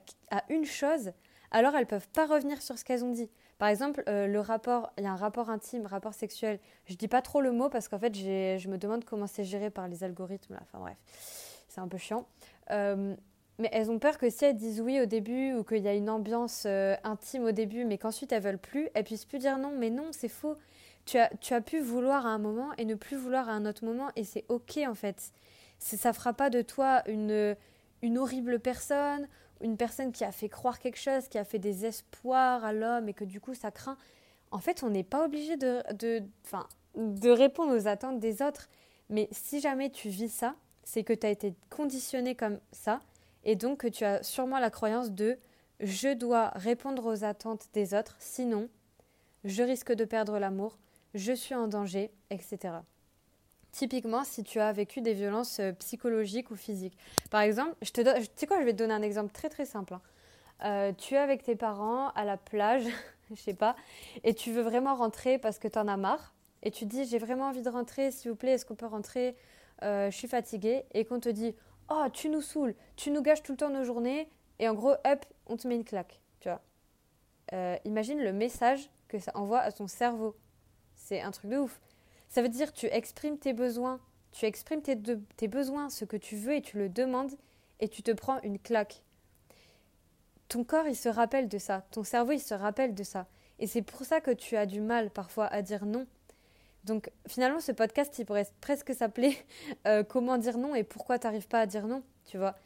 une 0.48 0.64
chose, 0.64 1.12
alors 1.50 1.76
elles 1.76 1.86
peuvent 1.86 2.08
pas 2.08 2.26
revenir 2.26 2.60
sur 2.62 2.78
ce 2.78 2.84
qu'elles 2.84 3.04
ont 3.04 3.12
dit. 3.12 3.30
Par 3.58 3.68
exemple, 3.68 4.02
euh, 4.08 4.26
le 4.26 4.40
rapport, 4.40 4.92
il 4.98 5.04
y 5.04 5.06
a 5.06 5.12
un 5.12 5.16
rapport 5.16 5.50
intime, 5.50 5.86
rapport 5.86 6.14
sexuel. 6.14 6.58
Je 6.86 6.94
dis 6.96 7.08
pas 7.08 7.22
trop 7.22 7.40
le 7.40 7.52
mot 7.52 7.68
parce 7.68 7.88
qu'en 7.88 7.98
fait, 7.98 8.14
je 8.14 8.68
me 8.68 8.78
demande 8.78 9.04
comment 9.04 9.26
c'est 9.26 9.44
géré 9.44 9.70
par 9.70 9.88
les 9.88 10.02
algorithmes. 10.02 10.58
Enfin 10.62 10.78
bref, 10.78 10.96
c'est 11.68 11.80
un 11.80 11.88
peu 11.88 11.98
chiant. 11.98 12.26
Euh, 12.70 13.14
mais 13.58 13.68
elles 13.72 13.90
ont 13.90 14.00
peur 14.00 14.18
que 14.18 14.28
si 14.30 14.44
elles 14.44 14.56
disent 14.56 14.80
oui 14.80 15.00
au 15.00 15.06
début 15.06 15.54
ou 15.54 15.62
qu'il 15.62 15.78
y 15.78 15.88
a 15.88 15.94
une 15.94 16.10
ambiance 16.10 16.64
euh, 16.66 16.96
intime 17.04 17.44
au 17.44 17.52
début, 17.52 17.84
mais 17.84 17.98
qu'ensuite 17.98 18.32
elles 18.32 18.42
veulent 18.42 18.58
plus, 18.58 18.88
elles 18.94 19.04
puissent 19.04 19.26
plus 19.26 19.38
dire 19.38 19.58
non. 19.58 19.72
Mais 19.78 19.90
non, 19.90 20.08
c'est 20.10 20.28
faux. 20.28 20.56
Tu 21.04 21.18
as, 21.18 21.30
tu 21.40 21.54
as 21.54 21.60
pu 21.60 21.80
vouloir 21.80 22.26
à 22.26 22.30
un 22.30 22.38
moment 22.38 22.70
et 22.78 22.84
ne 22.84 22.94
plus 22.94 23.16
vouloir 23.16 23.48
à 23.48 23.52
un 23.52 23.66
autre 23.66 23.84
moment 23.84 24.08
et 24.16 24.24
c'est 24.24 24.44
ok 24.48 24.78
en 24.88 24.94
fait. 24.94 25.32
Ça 25.78 26.12
fera 26.12 26.32
pas 26.32 26.48
de 26.50 26.62
toi 26.62 27.02
une, 27.06 27.54
une 28.02 28.18
horrible 28.18 28.58
personne 28.58 29.28
une 29.64 29.78
personne 29.78 30.12
qui 30.12 30.24
a 30.24 30.30
fait 30.30 30.50
croire 30.50 30.78
quelque 30.78 30.98
chose, 30.98 31.26
qui 31.28 31.38
a 31.38 31.44
fait 31.44 31.58
des 31.58 31.86
espoirs 31.86 32.64
à 32.64 32.72
l'homme 32.72 33.08
et 33.08 33.14
que 33.14 33.24
du 33.24 33.40
coup 33.40 33.54
ça 33.54 33.70
craint, 33.70 33.96
en 34.50 34.58
fait 34.58 34.82
on 34.82 34.90
n'est 34.90 35.02
pas 35.02 35.24
obligé 35.24 35.56
de, 35.56 35.82
de, 35.94 37.30
répondre 37.30 37.74
aux 37.74 37.88
attentes 37.88 38.20
des 38.20 38.42
autres. 38.42 38.68
Mais 39.08 39.26
si 39.32 39.60
jamais 39.60 39.90
tu 39.90 40.10
vis 40.10 40.28
ça, 40.28 40.54
c'est 40.84 41.02
que 41.02 41.14
tu 41.14 41.26
as 41.26 41.30
été 41.30 41.54
conditionné 41.70 42.34
comme 42.34 42.60
ça 42.72 43.00
et 43.42 43.56
donc 43.56 43.78
que 43.78 43.88
tu 43.88 44.04
as 44.04 44.22
sûrement 44.22 44.58
la 44.58 44.70
croyance 44.70 45.10
de 45.10 45.38
je 45.80 46.12
dois 46.12 46.50
répondre 46.54 47.06
aux 47.06 47.24
attentes 47.24 47.66
des 47.72 47.94
autres, 47.94 48.16
sinon 48.18 48.68
je 49.44 49.62
risque 49.62 49.92
de 49.92 50.04
perdre 50.04 50.38
l'amour, 50.38 50.78
je 51.14 51.32
suis 51.32 51.54
en 51.54 51.68
danger, 51.68 52.10
etc. 52.30 52.74
Typiquement, 53.74 54.22
si 54.22 54.44
tu 54.44 54.60
as 54.60 54.70
vécu 54.70 55.00
des 55.00 55.14
violences 55.14 55.58
euh, 55.58 55.72
psychologiques 55.72 56.52
ou 56.52 56.54
physiques. 56.54 56.96
Par 57.32 57.40
exemple, 57.40 57.74
je 57.82 57.90
te 57.90 58.00
donne, 58.00 58.20
tu 58.20 58.28
sais 58.36 58.46
quoi, 58.46 58.60
je 58.60 58.64
vais 58.64 58.72
te 58.72 58.78
donner 58.78 58.94
un 58.94 59.02
exemple 59.02 59.32
très 59.32 59.48
très 59.48 59.64
simple. 59.64 59.94
Hein. 59.94 60.02
Euh, 60.64 60.92
tu 60.96 61.14
es 61.14 61.16
avec 61.16 61.42
tes 61.42 61.56
parents 61.56 62.10
à 62.10 62.24
la 62.24 62.36
plage, 62.36 62.84
je 63.30 63.34
sais 63.34 63.52
pas, 63.52 63.74
et 64.22 64.32
tu 64.32 64.52
veux 64.52 64.62
vraiment 64.62 64.94
rentrer 64.94 65.38
parce 65.38 65.58
que 65.58 65.66
tu 65.66 65.76
en 65.76 65.88
as 65.88 65.96
marre, 65.96 66.34
et 66.62 66.70
tu 66.70 66.86
dis 66.86 67.04
j'ai 67.04 67.18
vraiment 67.18 67.48
envie 67.48 67.62
de 67.62 67.68
rentrer, 67.68 68.12
s'il 68.12 68.30
vous 68.30 68.36
plaît, 68.36 68.52
est-ce 68.52 68.64
qu'on 68.64 68.76
peut 68.76 68.86
rentrer? 68.86 69.34
Euh, 69.82 70.08
Je 70.08 70.16
suis 70.16 70.28
fatiguée, 70.28 70.84
et 70.94 71.04
qu'on 71.04 71.18
te 71.18 71.28
dit 71.28 71.56
oh 71.90 72.04
tu 72.12 72.28
nous 72.28 72.42
saoules, 72.42 72.76
tu 72.94 73.10
nous 73.10 73.22
gâches 73.22 73.42
tout 73.42 73.50
le 73.50 73.58
temps 73.58 73.70
nos 73.70 73.82
journées, 73.82 74.30
et 74.60 74.68
en 74.68 74.74
gros 74.74 74.92
hop, 75.04 75.26
on 75.46 75.56
te 75.56 75.66
met 75.66 75.74
une 75.74 75.84
claque, 75.84 76.20
tu 76.38 76.48
vois. 76.48 76.62
imagine 77.84 78.22
le 78.22 78.32
message 78.32 78.88
que 79.08 79.18
ça 79.18 79.32
envoie 79.34 79.58
à 79.58 79.72
ton 79.72 79.88
cerveau. 79.88 80.36
C'est 80.94 81.20
un 81.20 81.32
truc 81.32 81.50
de 81.50 81.58
ouf. 81.58 81.80
Ça 82.34 82.42
veut 82.42 82.48
dire 82.48 82.72
tu 82.72 82.86
exprimes 82.86 83.38
tes 83.38 83.52
besoins, 83.52 84.00
tu 84.32 84.44
exprimes 84.44 84.82
tes, 84.82 85.46
besoins, 85.46 85.88
ce 85.88 86.04
que 86.04 86.16
tu 86.16 86.34
veux 86.34 86.56
et 86.56 86.62
tu 86.62 86.78
le 86.78 86.88
demandes 86.88 87.30
et 87.78 87.86
tu 87.86 88.02
te 88.02 88.10
prends 88.10 88.40
une 88.40 88.58
claque. 88.58 89.04
Ton 90.48 90.64
corps, 90.64 90.88
il 90.88 90.96
se 90.96 91.08
rappelle 91.08 91.46
de 91.46 91.58
ça, 91.58 91.86
ton 91.92 92.02
cerveau, 92.02 92.32
il 92.32 92.40
se 92.40 92.54
rappelle 92.54 92.92
de 92.92 93.04
ça. 93.04 93.28
Et 93.60 93.68
c'est 93.68 93.82
pour 93.82 94.04
ça 94.04 94.20
que 94.20 94.32
tu 94.32 94.56
as 94.56 94.66
du 94.66 94.80
mal 94.80 95.10
parfois 95.10 95.46
à 95.46 95.62
dire 95.62 95.86
non. 95.86 96.08
Donc 96.82 97.08
finalement, 97.28 97.60
ce 97.60 97.70
podcast, 97.70 98.18
il 98.18 98.26
pourrait 98.26 98.48
presque 98.60 98.92
s'appeler 98.92 99.38
euh, 99.86 100.02
Comment 100.02 100.36
dire 100.36 100.58
non 100.58 100.74
et 100.74 100.82
pourquoi 100.82 101.20
tu 101.20 101.28
n'arrives 101.28 101.46
pas 101.46 101.60
à 101.60 101.66
dire 101.66 101.86
non, 101.86 102.02
tu 102.24 102.36
vois. 102.36 102.56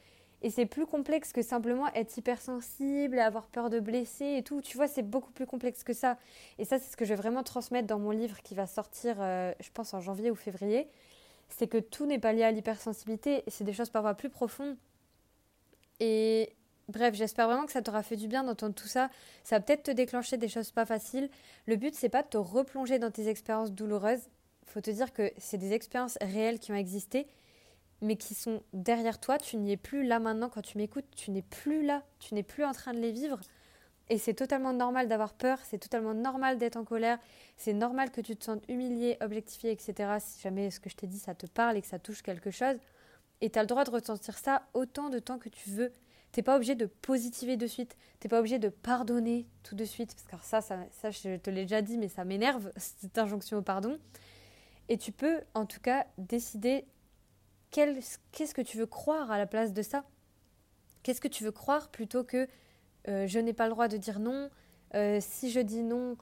Et 0.42 0.50
c'est 0.50 0.66
plus 0.66 0.86
complexe 0.86 1.32
que 1.32 1.42
simplement 1.42 1.92
être 1.94 2.16
hypersensible, 2.16 3.18
avoir 3.18 3.48
peur 3.48 3.70
de 3.70 3.80
blesser 3.80 4.36
et 4.36 4.42
tout. 4.42 4.60
Tu 4.60 4.76
vois, 4.76 4.86
c'est 4.86 5.02
beaucoup 5.02 5.32
plus 5.32 5.46
complexe 5.46 5.82
que 5.82 5.92
ça. 5.92 6.16
Et 6.58 6.64
ça, 6.64 6.78
c'est 6.78 6.92
ce 6.92 6.96
que 6.96 7.04
je 7.04 7.10
vais 7.10 7.16
vraiment 7.16 7.42
transmettre 7.42 7.88
dans 7.88 7.98
mon 7.98 8.10
livre 8.10 8.40
qui 8.42 8.54
va 8.54 8.66
sortir, 8.66 9.16
euh, 9.18 9.52
je 9.58 9.70
pense, 9.72 9.94
en 9.94 10.00
janvier 10.00 10.30
ou 10.30 10.36
février. 10.36 10.88
C'est 11.48 11.66
que 11.66 11.78
tout 11.78 12.06
n'est 12.06 12.20
pas 12.20 12.32
lié 12.32 12.44
à 12.44 12.52
l'hypersensibilité. 12.52 13.42
C'est 13.48 13.64
des 13.64 13.72
choses 13.72 13.90
parfois 13.90 14.14
plus 14.14 14.30
profondes. 14.30 14.76
Et 15.98 16.52
bref, 16.88 17.14
j'espère 17.14 17.48
vraiment 17.48 17.66
que 17.66 17.72
ça 17.72 17.82
t'aura 17.82 18.04
fait 18.04 18.16
du 18.16 18.28
bien 18.28 18.44
d'entendre 18.44 18.76
tout 18.76 18.86
ça. 18.86 19.10
Ça 19.42 19.56
va 19.56 19.60
peut-être 19.60 19.84
te 19.84 19.90
déclencher 19.90 20.36
des 20.36 20.48
choses 20.48 20.70
pas 20.70 20.86
faciles. 20.86 21.30
Le 21.66 21.74
but, 21.74 21.96
c'est 21.96 22.08
pas 22.08 22.22
de 22.22 22.28
te 22.28 22.36
replonger 22.36 23.00
dans 23.00 23.10
tes 23.10 23.26
expériences 23.26 23.72
douloureuses. 23.72 24.28
Faut 24.66 24.80
te 24.80 24.90
dire 24.90 25.12
que 25.12 25.32
c'est 25.38 25.58
des 25.58 25.72
expériences 25.72 26.16
réelles 26.20 26.60
qui 26.60 26.70
ont 26.70 26.76
existé 26.76 27.26
mais 28.00 28.16
qui 28.16 28.34
sont 28.34 28.62
derrière 28.72 29.20
toi. 29.20 29.38
Tu 29.38 29.56
n'y 29.56 29.72
es 29.72 29.76
plus 29.76 30.04
là 30.04 30.18
maintenant 30.18 30.48
quand 30.48 30.62
tu 30.62 30.78
m'écoutes. 30.78 31.06
Tu 31.16 31.30
n'es 31.30 31.42
plus 31.42 31.84
là. 31.84 32.02
Tu 32.18 32.34
n'es 32.34 32.42
plus 32.42 32.64
en 32.64 32.72
train 32.72 32.92
de 32.92 32.98
les 32.98 33.12
vivre. 33.12 33.40
Et 34.10 34.18
c'est 34.18 34.34
totalement 34.34 34.72
normal 34.72 35.06
d'avoir 35.06 35.34
peur, 35.34 35.58
c'est 35.64 35.78
totalement 35.78 36.14
normal 36.14 36.56
d'être 36.56 36.76
en 36.76 36.84
colère, 36.84 37.18
c'est 37.56 37.74
normal 37.74 38.10
que 38.10 38.22
tu 38.22 38.36
te 38.36 38.44
sentes 38.44 38.64
humilié, 38.68 39.18
objectifié, 39.20 39.70
etc. 39.70 40.16
Si 40.18 40.40
jamais 40.40 40.70
ce 40.70 40.80
que 40.80 40.88
je 40.88 40.96
t'ai 40.96 41.06
dit, 41.06 41.18
ça 41.18 41.34
te 41.34 41.46
parle 41.46 41.76
et 41.76 41.82
que 41.82 41.86
ça 41.86 41.98
touche 41.98 42.22
quelque 42.22 42.50
chose. 42.50 42.76
Et 43.40 43.50
tu 43.50 43.58
as 43.58 43.62
le 43.62 43.68
droit 43.68 43.84
de 43.84 43.90
ressentir 43.90 44.38
ça 44.38 44.62
autant 44.72 45.10
de 45.10 45.18
temps 45.18 45.38
que 45.38 45.50
tu 45.50 45.70
veux. 45.70 45.92
T'es 46.32 46.42
pas 46.42 46.56
obligé 46.56 46.74
de 46.74 46.86
positiver 46.86 47.56
de 47.56 47.66
suite. 47.66 47.96
T'es 48.20 48.28
pas 48.28 48.38
obligé 48.38 48.58
de 48.58 48.68
pardonner 48.68 49.46
tout 49.62 49.74
de 49.74 49.84
suite. 49.84 50.14
Parce 50.14 50.42
que 50.42 50.48
ça, 50.48 50.60
ça, 50.60 50.78
ça 50.90 51.10
je 51.10 51.36
te 51.36 51.50
l'ai 51.50 51.62
déjà 51.62 51.82
dit, 51.82 51.98
mais 51.98 52.08
ça 52.08 52.24
m'énerve, 52.24 52.70
cette 52.76 53.16
injonction 53.18 53.58
au 53.58 53.62
pardon. 53.62 53.98
Et 54.88 54.96
tu 54.96 55.12
peux, 55.12 55.40
en 55.54 55.66
tout 55.66 55.80
cas, 55.80 56.06
décider 56.16 56.86
qu'est-ce 57.70 58.54
que 58.54 58.62
tu 58.62 58.78
veux 58.78 58.86
croire 58.86 59.30
à 59.30 59.38
la 59.38 59.46
place 59.46 59.72
de 59.72 59.82
ça? 59.82 60.04
Qu'est-ce 61.02 61.20
que 61.20 61.28
tu 61.28 61.44
veux 61.44 61.52
croire 61.52 61.90
plutôt 61.90 62.24
que 62.24 62.48
euh, 63.08 63.26
je 63.26 63.38
n'ai 63.38 63.52
pas 63.52 63.64
le 63.64 63.70
droit 63.70 63.88
de 63.88 63.96
dire 63.96 64.18
non. 64.18 64.50
Euh, 64.94 65.18
si 65.20 65.50
je 65.50 65.60
dis 65.60 65.82
non, 65.82 66.16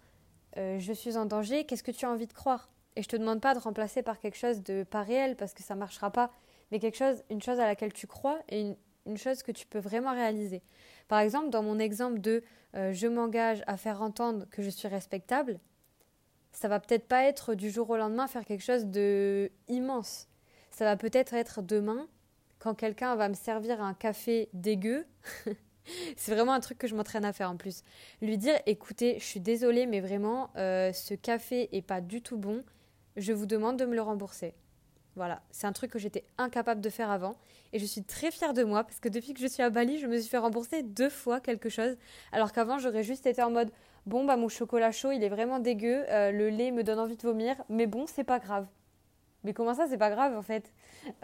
euh, 0.56 0.78
je 0.78 0.92
suis 0.92 1.16
en 1.16 1.26
danger. 1.26 1.64
Qu'est-ce 1.64 1.82
que 1.82 1.90
tu 1.90 2.04
as 2.04 2.10
envie 2.10 2.26
de 2.26 2.32
croire? 2.32 2.70
Et 2.96 3.02
je 3.02 3.08
te 3.08 3.16
demande 3.16 3.40
pas 3.40 3.54
de 3.54 3.58
remplacer 3.58 4.02
par 4.02 4.18
quelque 4.18 4.36
chose 4.36 4.62
de 4.62 4.84
pas 4.84 5.02
réel 5.02 5.36
parce 5.36 5.52
que 5.52 5.62
ça 5.62 5.74
marchera 5.74 6.10
pas, 6.10 6.30
mais 6.70 6.78
quelque 6.78 6.96
chose, 6.96 7.22
une 7.30 7.42
chose 7.42 7.60
à 7.60 7.66
laquelle 7.66 7.92
tu 7.92 8.06
crois 8.06 8.38
et 8.48 8.60
une, 8.60 8.76
une 9.04 9.18
chose 9.18 9.42
que 9.42 9.52
tu 9.52 9.66
peux 9.66 9.78
vraiment 9.78 10.12
réaliser. 10.12 10.62
Par 11.08 11.20
exemple, 11.20 11.50
dans 11.50 11.62
mon 11.62 11.78
exemple 11.78 12.20
de 12.20 12.42
je 12.74 13.06
m'engage 13.06 13.62
à 13.66 13.78
faire 13.78 14.02
entendre 14.02 14.44
que 14.50 14.62
je 14.62 14.68
suis 14.68 14.86
respectable, 14.86 15.58
ça 16.52 16.68
va 16.68 16.80
peut-être 16.80 17.06
pas 17.06 17.24
être 17.24 17.54
du 17.54 17.70
jour 17.70 17.88
au 17.90 17.96
lendemain 17.96 18.26
faire 18.26 18.44
quelque 18.44 18.64
chose 18.64 18.86
de 18.86 19.50
immense. 19.68 20.28
Ça 20.76 20.84
va 20.84 20.98
peut-être 20.98 21.32
être 21.32 21.62
demain 21.62 22.06
quand 22.58 22.74
quelqu'un 22.74 23.16
va 23.16 23.30
me 23.30 23.34
servir 23.34 23.80
un 23.80 23.94
café 23.94 24.50
dégueu 24.52 25.06
c'est 26.18 26.34
vraiment 26.34 26.52
un 26.52 26.60
truc 26.60 26.76
que 26.76 26.86
je 26.86 26.94
m'entraîne 26.94 27.24
à 27.24 27.32
faire 27.32 27.50
en 27.50 27.56
plus. 27.56 27.82
Lui 28.20 28.36
dire 28.36 28.56
écoutez, 28.66 29.18
je 29.18 29.24
suis 29.24 29.40
désolée, 29.40 29.86
mais 29.86 30.00
vraiment, 30.00 30.50
euh, 30.58 30.92
ce 30.92 31.14
café 31.14 31.74
est 31.74 31.80
pas 31.80 32.02
du 32.02 32.20
tout 32.20 32.36
bon. 32.36 32.62
Je 33.16 33.32
vous 33.32 33.46
demande 33.46 33.78
de 33.78 33.86
me 33.86 33.94
le 33.94 34.02
rembourser. 34.02 34.52
Voilà, 35.14 35.40
c'est 35.50 35.66
un 35.66 35.72
truc 35.72 35.92
que 35.92 35.98
j'étais 35.98 36.26
incapable 36.36 36.82
de 36.82 36.90
faire 36.90 37.10
avant. 37.10 37.36
Et 37.72 37.78
je 37.78 37.86
suis 37.86 38.04
très 38.04 38.30
fière 38.30 38.52
de 38.52 38.62
moi 38.62 38.84
parce 38.84 39.00
que 39.00 39.08
depuis 39.08 39.32
que 39.32 39.40
je 39.40 39.46
suis 39.46 39.62
à 39.62 39.70
Bali, 39.70 39.98
je 39.98 40.06
me 40.06 40.18
suis 40.18 40.28
fait 40.28 40.36
rembourser 40.36 40.82
deux 40.82 41.08
fois 41.08 41.40
quelque 41.40 41.70
chose. 41.70 41.96
Alors 42.32 42.52
qu'avant, 42.52 42.78
j'aurais 42.78 43.02
juste 43.02 43.24
été 43.24 43.42
en 43.42 43.50
mode 43.50 43.70
bon, 44.04 44.26
bah 44.26 44.36
mon 44.36 44.50
chocolat 44.50 44.92
chaud, 44.92 45.10
il 45.10 45.24
est 45.24 45.30
vraiment 45.30 45.58
dégueu. 45.58 46.04
Euh, 46.10 46.32
le 46.32 46.50
lait 46.50 46.70
me 46.70 46.84
donne 46.84 46.98
envie 46.98 47.16
de 47.16 47.22
vomir. 47.22 47.56
Mais 47.70 47.86
bon, 47.86 48.04
c'est 48.06 48.24
pas 48.24 48.40
grave. 48.40 48.66
Mais 49.46 49.54
comment 49.54 49.72
ça, 49.72 49.86
c'est 49.88 49.96
pas 49.96 50.10
grave 50.10 50.36
en 50.36 50.42
fait 50.42 50.70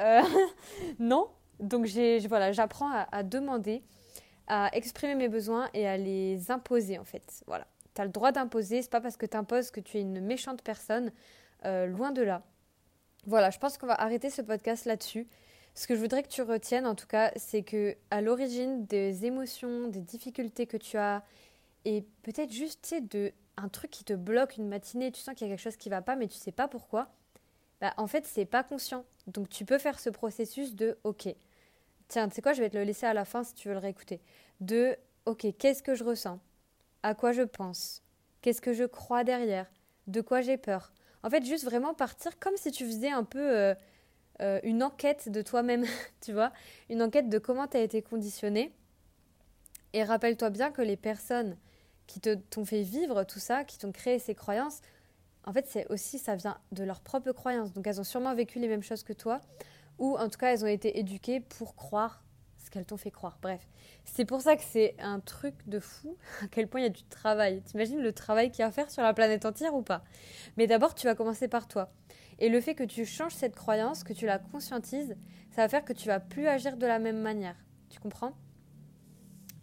euh, 0.01 0.23
Non. 0.99 1.29
Donc 1.61 1.87
voilà, 2.29 2.51
j'apprends 2.53 2.91
à 2.91 3.23
demander 3.23 3.83
à 4.47 4.69
exprimer 4.75 5.15
mes 5.15 5.29
besoins 5.29 5.69
et 5.75 5.87
à 5.87 5.97
les 5.97 6.51
imposer 6.51 6.99
en 6.99 7.05
fait. 7.05 7.43
Voilà. 7.47 7.67
Tu 7.95 8.01
as 8.01 8.05
le 8.05 8.11
droit 8.11 8.33
d'imposer, 8.33 8.83
c'est 8.83 8.91
pas 8.91 9.01
parce 9.01 9.17
que 9.17 9.27
tu 9.27 9.37
imposes 9.37 9.71
que 9.71 9.81
tu 9.81 9.99
es 9.99 10.01
une 10.01 10.21
méchante 10.21 10.63
personne, 10.63 11.13
euh, 11.65 11.87
loin 11.87 12.11
de 12.11 12.23
là. 12.23 12.43
Voilà, 13.27 13.51
je 13.51 13.59
pense 13.59 13.79
qu'on 13.79 13.87
va 13.87 14.01
arrêter 14.01 14.31
ce 14.31 14.43
podcast 14.43 14.85
là-dessus. 14.85 15.29
Ce 15.75 15.87
que 15.87 15.95
je 15.95 16.01
voudrais 16.01 16.23
que 16.23 16.29
tu 16.29 16.43
retiennes 16.43 16.87
en 16.87 16.95
tout 16.95 17.07
cas, 17.07 17.33
c'est 17.37 17.63
que 17.63 17.97
à 18.11 18.21
l'origine 18.21 18.85
des 18.87 19.25
émotions, 19.25 19.89
des 19.89 20.01
difficultés 20.01 20.67
que 20.67 20.77
tu 20.77 20.99
as 20.99 21.23
et 21.85 22.05
peut-être 22.23 22.53
juste 22.53 22.95
de 23.11 23.33
un 23.57 23.69
truc 23.69 23.91
qui 23.91 24.05
te 24.05 24.13
bloque 24.13 24.57
une 24.57 24.69
matinée, 24.69 25.13
tu 25.13 25.21
sens 25.21 25.35
qu'il 25.35 25.47
y 25.47 25.51
a 25.51 25.55
quelque 25.55 25.63
chose 25.63 25.77
qui 25.77 25.89
va 25.89 26.03
pas 26.03 26.17
mais 26.17 26.29
tu 26.29 26.37
sais 26.37 26.53
pas 26.53 26.69
pourquoi. 26.69 27.09
Bah, 27.83 27.93
en 27.99 28.07
fait, 28.07 28.25
c'est 28.27 28.47
pas 28.47 28.63
conscient. 28.63 29.05
Donc 29.27 29.51
tu 29.51 29.67
peux 29.67 29.79
faire 29.79 30.01
ce 30.01 30.09
processus 30.09 30.75
de 30.75 30.97
OK, 31.05 31.29
Tiens, 32.13 32.29
tu 32.29 32.35
sais 32.35 32.43
quoi, 32.43 32.53
je 32.53 32.61
vais 32.61 32.69
te 32.69 32.77
le 32.77 32.85
laisser 32.85 33.07
à 33.07 33.15
la 33.15 33.25
fin 33.25 33.43
si 33.43 33.55
tu 33.55 33.69
veux 33.69 33.75
le 33.75 33.81
réécouter. 33.81 34.21
De, 34.61 34.99
ok, 35.25 35.47
qu'est-ce 35.59 35.83
que 35.83 35.95
je 35.95 36.05
ressens? 36.05 36.39
À 37.03 37.15
quoi 37.15 37.33
je 37.33 37.41
pense? 37.41 38.03
Qu'est-ce 38.43 38.61
que 38.61 38.75
je 38.75 38.85
crois 38.85 39.25
derrière? 39.25 39.67
De 40.09 40.21
quoi 40.21 40.43
j'ai 40.43 40.59
peur? 40.59 40.93
En 41.23 41.31
fait, 41.31 41.43
juste 41.43 41.65
vraiment 41.65 41.95
partir 41.95 42.39
comme 42.39 42.57
si 42.59 42.71
tu 42.71 42.85
faisais 42.85 43.09
un 43.09 43.25
peu 43.25 43.41
euh, 43.41 43.75
euh, 44.43 44.61
une 44.63 44.83
enquête 44.83 45.31
de 45.31 45.41
toi-même, 45.41 45.87
tu 46.21 46.35
vois? 46.35 46.53
Une 46.91 47.01
enquête 47.01 47.31
de 47.31 47.39
comment 47.39 47.67
tu 47.67 47.79
as 47.79 47.81
été 47.81 48.03
conditionné. 48.03 48.75
Et 49.95 50.05
rappelle-toi 50.05 50.51
bien 50.51 50.71
que 50.71 50.83
les 50.83 50.99
personnes 50.99 51.57
qui 52.07 52.21
t'ont 52.21 52.67
fait 52.67 52.83
vivre 52.83 53.25
tout 53.25 53.39
ça, 53.39 53.65
qui 53.65 53.79
t'ont 53.79 53.93
créé 53.93 54.19
ces 54.19 54.35
croyances, 54.35 54.83
en 55.45 55.53
fait, 55.53 55.67
c'est 55.69 55.87
aussi, 55.91 56.19
ça 56.19 56.37
vient 56.37 56.59
de 56.73 56.85
leurs 56.85 57.01
propres 57.01 57.33
croyances. 57.33 57.73
Donc, 57.73 57.87
elles 57.87 58.01
ont 58.01 58.05
sûrement 58.05 58.35
vécu 58.35 58.59
les 58.59 58.69
mêmes 58.69 58.83
choses 58.83 59.03
que 59.03 59.13
toi 59.13 59.41
ou 59.99 60.17
en 60.17 60.29
tout 60.29 60.39
cas 60.39 60.53
elles 60.53 60.65
ont 60.65 60.69
été 60.69 60.99
éduquées 60.99 61.41
pour 61.41 61.75
croire 61.77 62.23
ce 62.59 62.71
qu'elles 62.71 62.87
t'ont 62.87 62.97
fait 62.97 63.11
croire. 63.11 63.39
Bref, 63.43 63.67
c'est 64.05 64.25
pour 64.25 64.41
ça 64.41 64.57
que 64.57 64.63
c'est 64.63 64.95
un 64.99 65.21
truc 65.21 65.55
de 65.67 65.79
fou 65.81 66.17
à 66.43 66.49
quel 66.49 66.69
point 66.69 66.81
il 66.81 66.85
y 66.85 66.87
a 66.87 66.91
du 66.91 67.05
travail. 67.05 67.63
T'imagines 67.63 68.01
le 68.01 68.13
travail 68.13 68.51
qu'il 68.51 68.61
y 68.61 68.63
a 68.63 68.67
à 68.67 68.73
faire 68.73 68.91
sur 68.91 69.03
la 69.03 69.15
planète 69.15 69.45
entière 69.45 69.75
ou 69.75 69.83
pas? 69.83 70.03
Mais 70.57 70.67
d'abord, 70.67 70.95
tu 70.95 71.07
vas 71.07 71.15
commencer 71.15 71.49
par 71.49 71.69
toi. 71.69 71.93
Et 72.39 72.49
le 72.49 72.61
fait 72.61 72.75
que 72.75 72.85
tu 72.85 73.05
changes 73.05 73.35
cette 73.35 73.55
croyance, 73.55 74.05
que 74.05 74.13
tu 74.13 74.27
la 74.27 74.39
conscientises, 74.39 75.17
ça 75.51 75.63
va 75.63 75.69
faire 75.69 75.85
que 75.85 75.93
tu 75.93 76.09
vas 76.09 76.19
plus 76.19 76.49
agir 76.49 76.77
de 76.77 76.87
la 76.87 76.99
même 76.99 77.21
manière. 77.21 77.57
Tu 77.91 78.01
comprends? 78.01 78.33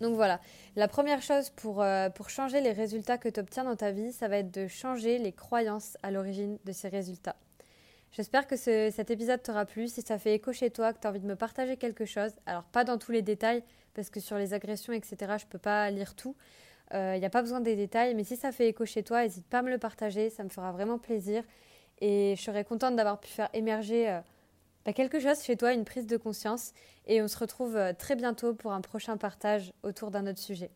Donc 0.01 0.15
voilà, 0.15 0.39
la 0.75 0.87
première 0.87 1.21
chose 1.21 1.49
pour, 1.49 1.81
euh, 1.81 2.09
pour 2.09 2.29
changer 2.29 2.61
les 2.61 2.71
résultats 2.71 3.17
que 3.17 3.29
tu 3.29 3.39
obtiens 3.39 3.63
dans 3.63 3.75
ta 3.75 3.91
vie, 3.91 4.13
ça 4.13 4.27
va 4.27 4.37
être 4.37 4.51
de 4.51 4.67
changer 4.67 5.17
les 5.17 5.33
croyances 5.33 5.97
à 6.03 6.11
l'origine 6.11 6.57
de 6.65 6.71
ces 6.71 6.87
résultats. 6.87 7.35
J'espère 8.11 8.47
que 8.47 8.55
cet 8.55 9.11
épisode 9.11 9.43
t'aura 9.43 9.65
plu. 9.65 9.87
Si 9.87 10.01
ça 10.01 10.17
fait 10.17 10.33
écho 10.33 10.51
chez 10.51 10.71
toi, 10.71 10.93
que 10.93 10.99
tu 10.99 11.05
as 11.05 11.11
envie 11.11 11.19
de 11.19 11.27
me 11.27 11.35
partager 11.35 11.77
quelque 11.77 12.05
chose, 12.05 12.31
alors 12.47 12.63
pas 12.63 12.83
dans 12.83 12.97
tous 12.97 13.11
les 13.11 13.21
détails, 13.21 13.63
parce 13.93 14.09
que 14.09 14.19
sur 14.19 14.37
les 14.37 14.53
agressions, 14.53 14.93
etc., 14.93 15.17
je 15.37 15.45
ne 15.45 15.49
peux 15.49 15.59
pas 15.59 15.89
lire 15.91 16.15
tout. 16.15 16.35
Il 16.91 16.97
euh, 16.97 17.19
n'y 17.19 17.25
a 17.25 17.29
pas 17.29 17.41
besoin 17.41 17.59
des 17.59 17.75
détails, 17.75 18.15
mais 18.15 18.23
si 18.23 18.35
ça 18.35 18.51
fait 18.51 18.69
écho 18.69 18.83
chez 18.85 19.03
toi, 19.03 19.21
n'hésite 19.21 19.45
pas 19.47 19.59
à 19.59 19.61
me 19.61 19.69
le 19.69 19.77
partager, 19.77 20.31
ça 20.31 20.43
me 20.43 20.49
fera 20.49 20.71
vraiment 20.71 20.97
plaisir. 20.97 21.43
Et 22.01 22.33
je 22.35 22.41
serais 22.41 22.63
contente 22.63 22.95
d'avoir 22.95 23.19
pu 23.19 23.29
faire 23.29 23.49
émerger 23.53 24.09
euh, 24.09 24.19
quelque 24.93 25.19
chose 25.19 25.43
chez 25.43 25.55
toi, 25.55 25.73
une 25.73 25.85
prise 25.85 26.07
de 26.07 26.17
conscience. 26.17 26.73
Et 27.05 27.21
on 27.21 27.27
se 27.27 27.37
retrouve 27.37 27.75
euh, 27.75 27.93
très 27.93 28.15
bientôt 28.15 28.53
pour 28.53 28.71
un 28.71 28.81
prochain 28.81 29.17
partage 29.17 29.73
autour 29.83 30.11
d'un 30.11 30.27
autre 30.27 30.39
sujet. 30.39 30.71